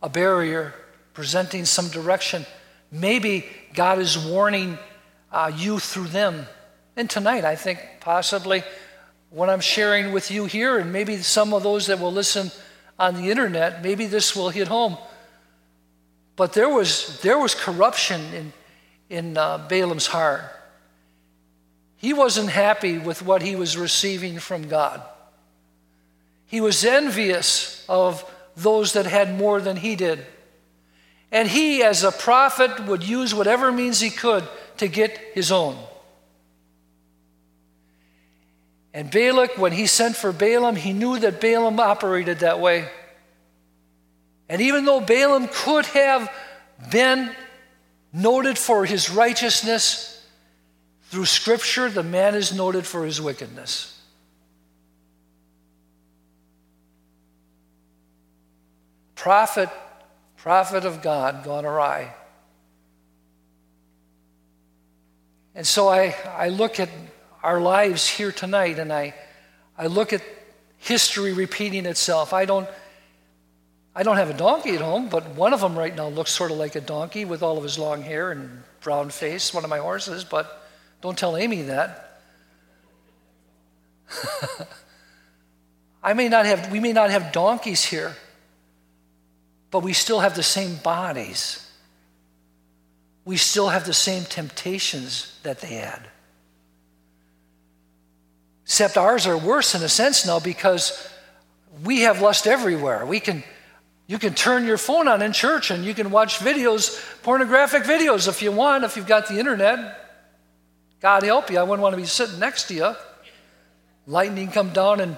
a 0.02 0.08
barrier, 0.08 0.74
presenting 1.14 1.64
some 1.64 1.88
direction. 1.88 2.44
Maybe 2.90 3.46
God 3.74 4.00
is 4.00 4.18
warning 4.18 4.76
uh, 5.30 5.52
you 5.54 5.78
through 5.78 6.08
them. 6.08 6.46
And 6.96 7.08
tonight, 7.08 7.44
I 7.44 7.54
think 7.54 7.78
possibly 8.00 8.64
what 9.30 9.48
I'm 9.48 9.60
sharing 9.60 10.12
with 10.12 10.32
you 10.32 10.46
here, 10.46 10.78
and 10.78 10.92
maybe 10.92 11.18
some 11.18 11.54
of 11.54 11.62
those 11.62 11.86
that 11.86 12.00
will 12.00 12.12
listen 12.12 12.50
on 12.98 13.14
the 13.14 13.30
internet, 13.30 13.84
maybe 13.84 14.06
this 14.06 14.34
will 14.34 14.50
hit 14.50 14.66
home. 14.66 14.96
But 16.36 16.52
there 16.52 16.68
was, 16.68 17.20
there 17.22 17.38
was 17.38 17.54
corruption 17.54 18.20
in, 18.34 18.52
in 19.08 19.38
uh, 19.38 19.66
Balaam's 19.68 20.06
heart. 20.06 20.42
He 21.96 22.12
wasn't 22.12 22.50
happy 22.50 22.98
with 22.98 23.22
what 23.22 23.42
he 23.42 23.56
was 23.56 23.76
receiving 23.76 24.38
from 24.38 24.68
God. 24.68 25.02
He 26.46 26.60
was 26.60 26.84
envious 26.84 27.84
of 27.88 28.30
those 28.54 28.92
that 28.92 29.06
had 29.06 29.36
more 29.36 29.60
than 29.60 29.76
he 29.76 29.96
did. 29.96 30.24
And 31.32 31.48
he, 31.48 31.82
as 31.82 32.04
a 32.04 32.12
prophet, 32.12 32.86
would 32.86 33.02
use 33.02 33.34
whatever 33.34 33.72
means 33.72 33.98
he 33.98 34.10
could 34.10 34.46
to 34.76 34.88
get 34.88 35.18
his 35.34 35.50
own. 35.50 35.76
And 38.94 39.10
Balak, 39.10 39.58
when 39.58 39.72
he 39.72 39.86
sent 39.86 40.16
for 40.16 40.32
Balaam, 40.32 40.76
he 40.76 40.92
knew 40.92 41.18
that 41.18 41.40
Balaam 41.40 41.80
operated 41.80 42.38
that 42.38 42.60
way. 42.60 42.88
And 44.48 44.62
even 44.62 44.84
though 44.84 45.00
Balaam 45.00 45.48
could 45.52 45.86
have 45.86 46.30
been 46.90 47.30
noted 48.12 48.56
for 48.58 48.84
his 48.84 49.10
righteousness, 49.10 50.16
through 51.08 51.24
Scripture, 51.26 51.88
the 51.88 52.02
man 52.02 52.34
is 52.34 52.52
noted 52.52 52.84
for 52.86 53.04
his 53.04 53.20
wickedness. 53.20 53.92
Prophet, 59.14 59.70
prophet 60.36 60.84
of 60.84 61.02
God 61.02 61.44
gone 61.44 61.64
awry. 61.64 62.12
And 65.54 65.66
so 65.66 65.88
I, 65.88 66.14
I 66.36 66.48
look 66.48 66.78
at 66.80 66.90
our 67.42 67.60
lives 67.60 68.08
here 68.08 68.32
tonight, 68.32 68.78
and 68.78 68.92
I, 68.92 69.14
I 69.78 69.86
look 69.86 70.12
at 70.12 70.22
history 70.78 71.32
repeating 71.32 71.86
itself. 71.86 72.32
I 72.32 72.44
don't, 72.44 72.68
I 73.98 74.02
don't 74.02 74.18
have 74.18 74.28
a 74.28 74.34
donkey 74.36 74.74
at 74.74 74.82
home, 74.82 75.08
but 75.08 75.26
one 75.30 75.54
of 75.54 75.60
them 75.60 75.76
right 75.76 75.96
now 75.96 76.08
looks 76.08 76.30
sort 76.30 76.50
of 76.50 76.58
like 76.58 76.76
a 76.76 76.82
donkey 76.82 77.24
with 77.24 77.42
all 77.42 77.56
of 77.56 77.62
his 77.62 77.78
long 77.78 78.02
hair 78.02 78.30
and 78.30 78.62
brown 78.82 79.08
face, 79.08 79.54
one 79.54 79.64
of 79.64 79.70
my 79.70 79.78
horses, 79.78 80.22
but 80.22 80.68
don't 81.00 81.16
tell 81.16 81.34
Amy 81.34 81.62
that. 81.62 82.20
I 86.02 86.12
may 86.12 86.28
not 86.28 86.44
have, 86.44 86.70
we 86.70 86.78
may 86.78 86.92
not 86.92 87.08
have 87.08 87.32
donkeys 87.32 87.84
here, 87.84 88.14
but 89.70 89.80
we 89.80 89.94
still 89.94 90.20
have 90.20 90.36
the 90.36 90.42
same 90.42 90.76
bodies. 90.76 91.66
We 93.24 93.38
still 93.38 93.70
have 93.70 93.86
the 93.86 93.94
same 93.94 94.24
temptations 94.24 95.38
that 95.42 95.62
they 95.62 95.74
had. 95.74 96.06
Except 98.64 98.98
ours 98.98 99.26
are 99.26 99.38
worse 99.38 99.74
in 99.74 99.82
a 99.82 99.88
sense 99.88 100.26
now 100.26 100.38
because 100.38 101.08
we 101.82 102.00
have 102.00 102.20
lust 102.20 102.46
everywhere. 102.46 103.06
We 103.06 103.20
can, 103.20 103.42
you 104.06 104.18
can 104.18 104.34
turn 104.34 104.64
your 104.64 104.78
phone 104.78 105.08
on 105.08 105.22
in 105.22 105.32
church 105.32 105.70
and 105.70 105.84
you 105.84 105.94
can 105.94 106.10
watch 106.10 106.38
videos, 106.38 107.02
pornographic 107.22 107.82
videos 107.82 108.28
if 108.28 108.42
you 108.42 108.52
want, 108.52 108.84
if 108.84 108.96
you've 108.96 109.06
got 109.06 109.28
the 109.28 109.38
internet. 109.38 110.00
God 111.00 111.22
help 111.24 111.50
you, 111.50 111.58
I 111.58 111.62
wouldn't 111.62 111.82
want 111.82 111.94
to 111.94 112.00
be 112.00 112.06
sitting 112.06 112.38
next 112.38 112.68
to 112.68 112.74
you. 112.74 112.94
Lightning 114.06 114.50
come 114.50 114.72
down 114.72 115.00
and 115.00 115.16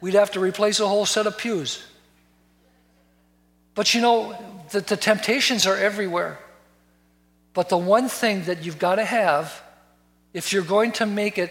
we'd 0.00 0.14
have 0.14 0.30
to 0.32 0.40
replace 0.40 0.80
a 0.80 0.88
whole 0.88 1.06
set 1.06 1.26
of 1.26 1.36
pews. 1.36 1.84
But 3.74 3.94
you 3.94 4.00
know, 4.00 4.36
the, 4.70 4.80
the 4.80 4.96
temptations 4.96 5.66
are 5.66 5.76
everywhere. 5.76 6.38
But 7.52 7.68
the 7.68 7.78
one 7.78 8.08
thing 8.08 8.44
that 8.44 8.64
you've 8.64 8.78
got 8.78 8.96
to 8.96 9.04
have, 9.04 9.62
if 10.32 10.52
you're 10.52 10.62
going 10.62 10.92
to 10.92 11.06
make 11.06 11.36
it 11.36 11.50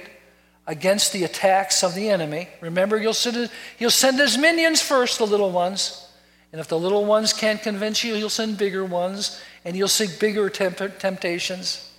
against 0.70 1.14
the 1.14 1.24
attacks 1.24 1.84
of 1.84 1.96
the 1.96 2.10
enemy. 2.10 2.48
Remember, 2.62 2.96
you'll 2.96 3.12
send, 3.12 3.50
he'll 3.78 3.90
send 3.90 4.20
his 4.20 4.38
minions 4.38 4.80
first, 4.80 5.18
the 5.18 5.26
little 5.26 5.50
ones. 5.50 6.06
And 6.52 6.60
if 6.60 6.68
the 6.68 6.80
little 6.80 7.06
ones 7.06 7.32
can't 7.32 7.62
convince 7.62 8.04
you, 8.04 8.16
he'll 8.16 8.30
send 8.30 8.58
bigger 8.58 8.84
ones, 8.84 9.39
and 9.64 9.76
you'll 9.76 9.88
seek 9.88 10.20
bigger 10.20 10.50
temp- 10.50 10.97
temptations. 11.00 11.91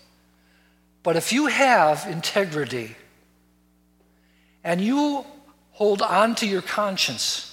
But 1.03 1.17
if 1.17 1.33
you 1.33 1.47
have 1.47 2.07
integrity 2.07 2.97
and 4.65 4.81
you 4.81 5.25
hold 5.73 6.03
on 6.03 6.35
to 6.37 6.47
your 6.47 6.63
conscience, 6.63 7.47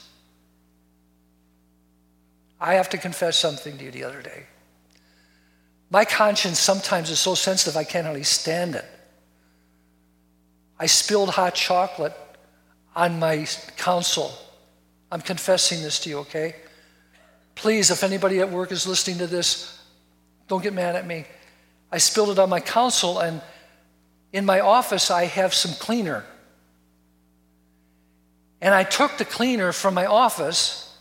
I 2.60 2.74
have 2.74 2.90
to 2.90 2.98
confess 2.98 3.38
something 3.38 3.78
to 3.78 3.86
you 3.86 3.92
the 3.92 4.04
other 4.04 4.22
day. 4.22 4.46
My 5.90 6.04
conscience 6.04 6.60
sometimes 6.60 7.10
is 7.10 7.20
so 7.20 7.36
sensitive 7.36 7.78
I 7.78 7.84
can't 7.84 8.06
hardly 8.06 8.24
stand 8.24 8.76
it. 8.76 8.86
I 10.80 10.88
spilled 10.88 11.30
hot 11.30 11.56
chocolate 11.56 12.14
on 12.96 13.20
my 13.20 13.48
counsel. 13.78 14.34
I'm 15.12 15.22
confessing 15.22 15.82
this 15.82 16.00
to 16.00 16.10
you, 16.10 16.18
okay? 16.20 16.56
Please, 17.58 17.90
if 17.90 18.04
anybody 18.04 18.40
at 18.40 18.52
work 18.52 18.72
is 18.72 18.86
listening 18.86 19.18
to 19.18 19.26
this, 19.26 19.82
don't 20.48 20.62
get 20.62 20.74
mad 20.74 20.96
at 20.96 21.08
me. 21.08 21.26
I 21.92 21.98
spilled 21.98 22.30
it 22.30 22.38
on 22.38 22.50
my 22.50 22.60
console, 22.60 23.18
and 23.18 23.42
in 24.32 24.46
my 24.46 24.60
office, 24.60 25.10
I 25.10 25.26
have 25.26 25.56
some 25.56 25.74
cleaner. 25.74 26.24
And 28.62 28.76
I 28.76 28.84
took 28.84 29.18
the 29.18 29.26
cleaner 29.26 29.72
from 29.72 29.96
my 29.96 30.06
office, 30.06 30.96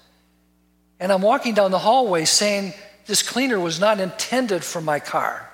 and 0.98 1.12
I'm 1.12 1.20
walking 1.20 1.52
down 1.52 1.72
the 1.72 1.78
hallway 1.78 2.24
saying, 2.24 2.72
This 3.04 3.22
cleaner 3.22 3.61
was 3.61 3.78
not 3.78 4.00
intended 4.00 4.64
for 4.64 4.80
my 4.80 4.98
car. 4.98 5.50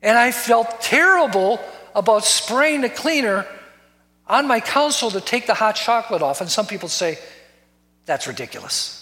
And 0.00 0.16
I 0.16 0.32
felt 0.32 0.80
terrible 0.80 1.60
about 1.94 2.24
spraying 2.24 2.80
the 2.80 2.88
cleaner 2.88 3.44
on 4.28 4.46
my 4.46 4.60
counsel 4.60 5.10
to 5.10 5.20
take 5.20 5.46
the 5.46 5.54
hot 5.54 5.76
chocolate 5.76 6.22
off. 6.22 6.40
And 6.40 6.50
some 6.50 6.66
people 6.66 6.88
say, 6.88 7.18
That's 8.06 8.26
ridiculous. 8.26 8.94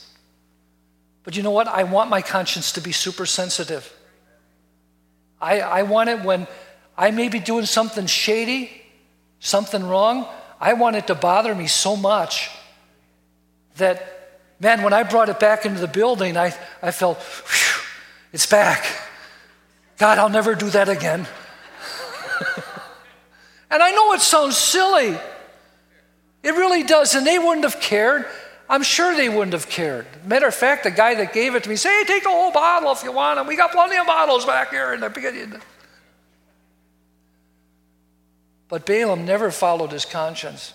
But 1.25 1.37
you 1.37 1.43
know 1.43 1.51
what? 1.51 1.67
I 1.67 1.83
want 1.83 2.09
my 2.09 2.23
conscience 2.23 2.73
to 2.73 2.81
be 2.81 2.93
super 2.93 3.27
sensitive. 3.27 3.93
I, 5.41 5.61
I 5.61 5.83
want 5.83 6.09
it 6.09 6.23
when 6.23 6.47
I 6.97 7.11
may 7.11 7.29
be 7.29 7.41
doing 7.41 7.67
something 7.67 8.07
shady, 8.07 8.71
something 9.41 9.85
wrong. 9.85 10.27
I 10.61 10.75
want 10.75 10.97
it 10.97 11.09
to 11.09 11.15
bother 11.15 11.55
me 11.55 11.67
so 11.67 11.97
much 11.97 12.49
that, 13.77 14.41
man, 14.61 14.83
when 14.83 14.93
I 14.93 15.03
brought 15.03 15.29
it 15.29 15.39
back 15.41 15.67
into 15.67 15.81
the 15.81 15.89
building, 15.89 16.37
I, 16.37 16.55
I 16.81 16.93
felt, 16.93 17.19
it's 18.33 18.47
back. 18.47 18.87
God, 19.99 20.19
I'll 20.19 20.29
never 20.29 20.55
do 20.55 20.71
that 20.71 20.89
again. 20.89 21.27
And 23.71 23.83
I 23.83 23.91
know 23.91 24.13
it 24.13 24.21
sounds 24.21 24.57
silly. 24.57 25.17
It 26.43 26.51
really 26.51 26.83
does. 26.83 27.15
And 27.15 27.27
they 27.27 27.39
wouldn't 27.39 27.65
have 27.65 27.81
cared. 27.81 28.27
I'm 28.69 28.83
sure 28.83 29.17
they 29.17 29.29
wouldn't 29.29 29.53
have 29.53 29.69
cared. 29.69 30.07
Matter 30.25 30.47
of 30.47 30.55
fact, 30.55 30.85
the 30.85 30.91
guy 30.91 31.15
that 31.15 31.33
gave 31.33 31.55
it 31.55 31.65
to 31.65 31.69
me 31.69 31.77
said, 31.77 31.91
hey, 31.91 32.05
take 32.05 32.23
the 32.25 32.31
whole 32.31 32.53
bottle 32.53 32.91
if 32.93 33.03
you 33.05 33.13
want, 33.13 33.39
and 33.39 33.47
we 33.47 33.57
got 33.57 33.71
plenty 33.73 33.97
of 33.97 34.07
bottles 34.07 34.45
back 34.45 34.71
here 34.71 34.93
in 34.93 35.01
the 35.01 35.11
beginning. 35.11 35.61
But 38.69 38.85
Balaam 38.85 39.25
never 39.25 39.51
followed 39.53 39.93
his 39.93 40.05
conscience. 40.05 40.75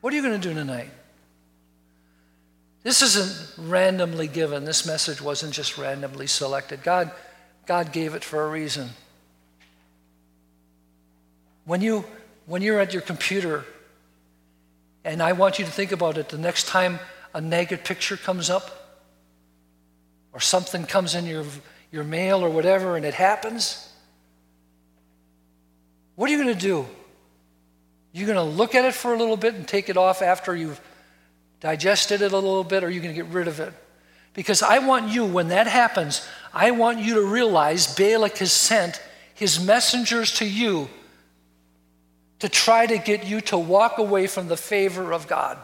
What 0.00 0.12
are 0.12 0.16
you 0.16 0.22
going 0.22 0.40
to 0.40 0.48
do 0.48 0.54
tonight? 0.54 0.90
This 2.82 3.02
isn't 3.02 3.68
randomly 3.68 4.28
given. 4.28 4.64
This 4.64 4.86
message 4.86 5.20
wasn't 5.20 5.52
just 5.52 5.78
randomly 5.78 6.26
selected. 6.26 6.82
God, 6.82 7.10
God 7.66 7.92
gave 7.92 8.14
it 8.14 8.24
for 8.24 8.44
a 8.44 8.48
reason. 8.48 8.90
When, 11.68 11.82
you, 11.82 12.06
when 12.46 12.62
you're 12.62 12.80
at 12.80 12.94
your 12.94 13.02
computer 13.02 13.62
and 15.04 15.22
I 15.22 15.32
want 15.32 15.58
you 15.58 15.66
to 15.66 15.70
think 15.70 15.92
about 15.92 16.16
it 16.16 16.30
the 16.30 16.38
next 16.38 16.66
time 16.66 16.98
a 17.34 17.42
naked 17.42 17.84
picture 17.84 18.16
comes 18.16 18.48
up 18.48 18.96
or 20.32 20.40
something 20.40 20.86
comes 20.86 21.14
in 21.14 21.26
your, 21.26 21.44
your 21.92 22.04
mail 22.04 22.42
or 22.42 22.48
whatever 22.48 22.96
and 22.96 23.04
it 23.04 23.12
happens. 23.12 23.86
What 26.14 26.30
are 26.30 26.32
you 26.32 26.42
going 26.42 26.54
to 26.54 26.58
do? 26.58 26.86
You're 28.12 28.28
going 28.28 28.36
to 28.36 28.56
look 28.56 28.74
at 28.74 28.86
it 28.86 28.94
for 28.94 29.12
a 29.12 29.18
little 29.18 29.36
bit 29.36 29.52
and 29.52 29.68
take 29.68 29.90
it 29.90 29.98
off 29.98 30.22
after 30.22 30.56
you've 30.56 30.80
digested 31.60 32.22
it 32.22 32.32
a 32.32 32.34
little 32.34 32.64
bit, 32.64 32.82
or 32.82 32.88
you're 32.88 32.94
you 32.94 33.02
going 33.02 33.14
to 33.14 33.22
get 33.22 33.30
rid 33.30 33.46
of 33.46 33.60
it? 33.60 33.74
Because 34.32 34.62
I 34.62 34.78
want 34.78 35.10
you, 35.10 35.26
when 35.26 35.48
that 35.48 35.66
happens, 35.66 36.26
I 36.54 36.70
want 36.70 37.00
you 37.00 37.16
to 37.16 37.22
realize 37.26 37.94
Balak 37.94 38.38
has 38.38 38.52
sent 38.52 39.02
his 39.34 39.62
messengers 39.62 40.32
to 40.36 40.46
you 40.46 40.88
to 42.40 42.48
try 42.48 42.86
to 42.86 42.98
get 42.98 43.26
you 43.26 43.40
to 43.42 43.58
walk 43.58 43.98
away 43.98 44.26
from 44.26 44.48
the 44.48 44.56
favor 44.56 45.12
of 45.12 45.26
God. 45.26 45.58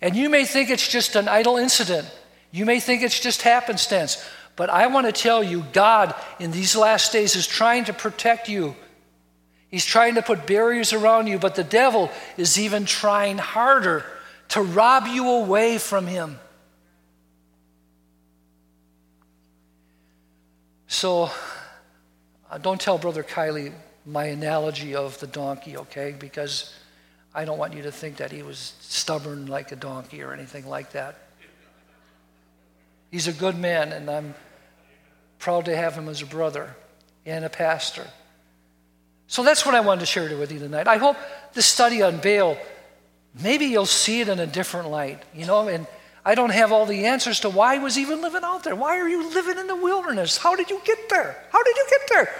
And 0.00 0.16
you 0.16 0.28
may 0.28 0.44
think 0.44 0.70
it's 0.70 0.88
just 0.88 1.14
an 1.14 1.28
idle 1.28 1.56
incident. 1.56 2.10
You 2.50 2.64
may 2.66 2.80
think 2.80 3.02
it's 3.02 3.20
just 3.20 3.42
happenstance. 3.42 4.24
But 4.56 4.68
I 4.68 4.88
want 4.88 5.06
to 5.06 5.12
tell 5.12 5.42
you, 5.42 5.64
God 5.72 6.14
in 6.38 6.50
these 6.50 6.76
last 6.76 7.12
days 7.12 7.36
is 7.36 7.46
trying 7.46 7.84
to 7.84 7.92
protect 7.92 8.48
you. 8.48 8.76
He's 9.68 9.86
trying 9.86 10.16
to 10.16 10.22
put 10.22 10.46
barriers 10.46 10.92
around 10.92 11.28
you, 11.28 11.38
but 11.38 11.54
the 11.54 11.64
devil 11.64 12.10
is 12.36 12.58
even 12.58 12.84
trying 12.84 13.38
harder 13.38 14.04
to 14.48 14.60
rob 14.60 15.06
you 15.06 15.26
away 15.30 15.78
from 15.78 16.06
Him. 16.06 16.38
So, 20.88 21.30
uh, 22.50 22.58
don't 22.58 22.78
tell 22.78 22.98
Brother 22.98 23.22
Kielley 23.22 23.72
my 24.04 24.24
analogy 24.26 24.94
of 24.94 25.18
the 25.20 25.26
donkey, 25.26 25.76
okay? 25.76 26.14
Because 26.18 26.74
I 27.34 27.44
don't 27.44 27.58
want 27.58 27.74
you 27.74 27.82
to 27.82 27.92
think 27.92 28.16
that 28.16 28.32
he 28.32 28.42
was 28.42 28.74
stubborn 28.80 29.46
like 29.46 29.72
a 29.72 29.76
donkey 29.76 30.22
or 30.22 30.32
anything 30.32 30.68
like 30.68 30.92
that. 30.92 31.18
He's 33.10 33.28
a 33.28 33.32
good 33.32 33.58
man, 33.58 33.92
and 33.92 34.10
I'm 34.10 34.34
proud 35.38 35.66
to 35.66 35.76
have 35.76 35.94
him 35.94 36.08
as 36.08 36.22
a 36.22 36.26
brother 36.26 36.74
and 37.26 37.44
a 37.44 37.48
pastor. 37.48 38.06
So 39.26 39.42
that's 39.42 39.64
what 39.64 39.74
I 39.74 39.80
wanted 39.80 40.00
to 40.00 40.06
share 40.06 40.36
with 40.36 40.52
you 40.52 40.58
tonight. 40.58 40.88
I 40.88 40.96
hope 40.96 41.16
the 41.52 41.62
study 41.62 42.02
on 42.02 42.18
Baal, 42.18 42.56
maybe 43.42 43.66
you'll 43.66 43.86
see 43.86 44.20
it 44.20 44.28
in 44.28 44.38
a 44.38 44.46
different 44.46 44.90
light, 44.90 45.22
you 45.34 45.46
know, 45.46 45.68
and 45.68 45.86
I 46.24 46.34
don't 46.34 46.50
have 46.50 46.70
all 46.70 46.86
the 46.86 47.06
answers 47.06 47.40
to 47.40 47.50
why 47.50 47.74
he 47.74 47.80
was 47.80 47.98
even 47.98 48.20
living 48.20 48.42
out 48.44 48.62
there. 48.62 48.76
Why 48.76 48.98
are 48.98 49.08
you 49.08 49.28
living 49.30 49.58
in 49.58 49.66
the 49.66 49.76
wilderness? 49.76 50.36
How 50.36 50.54
did 50.54 50.70
you 50.70 50.80
get 50.84 51.08
there? 51.08 51.36
How 51.50 51.62
did 51.62 51.76
you 51.76 51.86
get 51.90 52.00
there? 52.10 52.34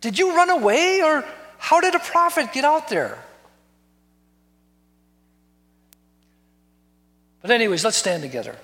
Did 0.00 0.18
you 0.18 0.36
run 0.36 0.50
away, 0.50 1.02
or 1.02 1.24
how 1.58 1.80
did 1.80 1.94
a 1.94 1.98
prophet 1.98 2.52
get 2.52 2.64
out 2.64 2.88
there? 2.88 3.18
But, 7.42 7.50
anyways, 7.50 7.84
let's 7.84 7.96
stand 7.96 8.22
together. 8.22 8.56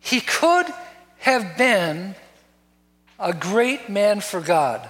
He 0.00 0.20
could 0.20 0.66
have 1.18 1.56
been 1.56 2.14
a 3.18 3.32
great 3.32 3.88
man 3.88 4.20
for 4.20 4.40
God. 4.40 4.88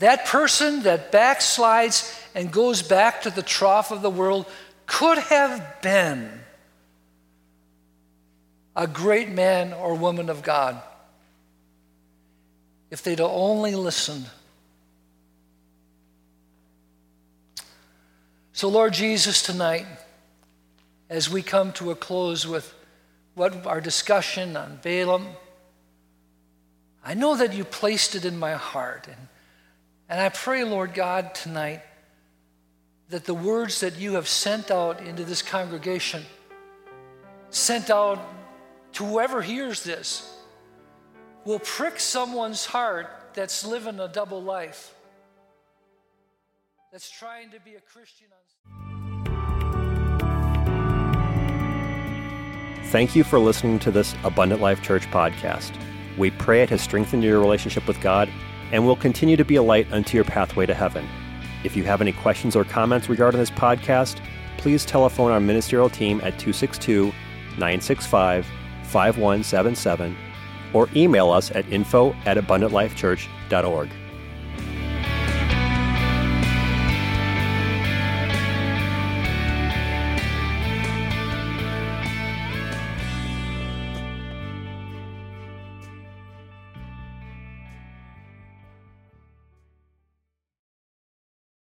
That 0.00 0.26
person 0.26 0.82
that 0.82 1.12
backslides 1.12 2.12
and 2.34 2.50
goes 2.50 2.82
back 2.82 3.22
to 3.22 3.30
the 3.30 3.42
trough 3.42 3.92
of 3.92 4.02
the 4.02 4.10
world 4.10 4.46
could 4.86 5.18
have 5.18 5.80
been 5.80 6.41
a 8.74 8.86
great 8.86 9.28
man 9.28 9.72
or 9.72 9.94
woman 9.94 10.30
of 10.30 10.42
God 10.42 10.80
if 12.90 13.02
they'd 13.02 13.20
only 13.20 13.74
listened. 13.74 14.26
So, 18.52 18.68
Lord 18.68 18.92
Jesus, 18.92 19.42
tonight, 19.42 19.86
as 21.08 21.30
we 21.30 21.42
come 21.42 21.72
to 21.72 21.90
a 21.90 21.94
close 21.94 22.46
with 22.46 22.74
what 23.34 23.66
our 23.66 23.80
discussion 23.80 24.56
on 24.56 24.78
Balaam, 24.82 25.26
I 27.04 27.14
know 27.14 27.34
that 27.34 27.54
you 27.54 27.64
placed 27.64 28.14
it 28.14 28.24
in 28.24 28.38
my 28.38 28.52
heart. 28.52 29.08
And, 29.08 29.28
and 30.08 30.20
I 30.20 30.28
pray, 30.28 30.64
Lord 30.64 30.92
God, 30.92 31.34
tonight, 31.34 31.80
that 33.08 33.24
the 33.24 33.34
words 33.34 33.80
that 33.80 33.98
you 33.98 34.14
have 34.14 34.28
sent 34.28 34.70
out 34.70 35.00
into 35.00 35.24
this 35.24 35.42
congregation, 35.42 36.24
sent 37.50 37.90
out 37.90 38.18
to 38.92 39.04
whoever 39.04 39.42
hears 39.42 39.82
this 39.84 40.28
will 41.44 41.58
prick 41.58 41.98
someone's 41.98 42.66
heart 42.66 43.08
that's 43.34 43.64
living 43.64 43.98
a 43.98 44.08
double 44.08 44.42
life, 44.42 44.94
that's 46.92 47.10
trying 47.10 47.50
to 47.50 47.60
be 47.60 47.74
a 47.74 47.80
Christian. 47.80 48.28
Thank 52.90 53.16
you 53.16 53.24
for 53.24 53.38
listening 53.38 53.78
to 53.80 53.90
this 53.90 54.14
Abundant 54.22 54.60
Life 54.60 54.82
Church 54.82 55.06
podcast. 55.10 55.72
We 56.18 56.30
pray 56.30 56.62
it 56.62 56.68
has 56.68 56.82
strengthened 56.82 57.24
your 57.24 57.40
relationship 57.40 57.88
with 57.88 57.98
God 58.02 58.28
and 58.70 58.84
will 58.84 58.96
continue 58.96 59.36
to 59.38 59.44
be 59.44 59.56
a 59.56 59.62
light 59.62 59.90
unto 59.90 60.18
your 60.18 60.24
pathway 60.24 60.66
to 60.66 60.74
heaven. 60.74 61.08
If 61.64 61.74
you 61.74 61.84
have 61.84 62.02
any 62.02 62.12
questions 62.12 62.54
or 62.54 62.64
comments 62.64 63.08
regarding 63.08 63.40
this 63.40 63.50
podcast, 63.50 64.20
please 64.58 64.84
telephone 64.84 65.30
our 65.30 65.40
ministerial 65.40 65.88
team 65.88 66.18
at 66.18 66.38
262 66.38 67.06
965 67.56 68.46
5177 68.92 70.16
or 70.72 70.88
email 70.94 71.30
us 71.30 71.50
at 71.50 71.68
info 71.72 72.12
at 72.24 72.36
abundantlifechurch.org. 72.36 73.90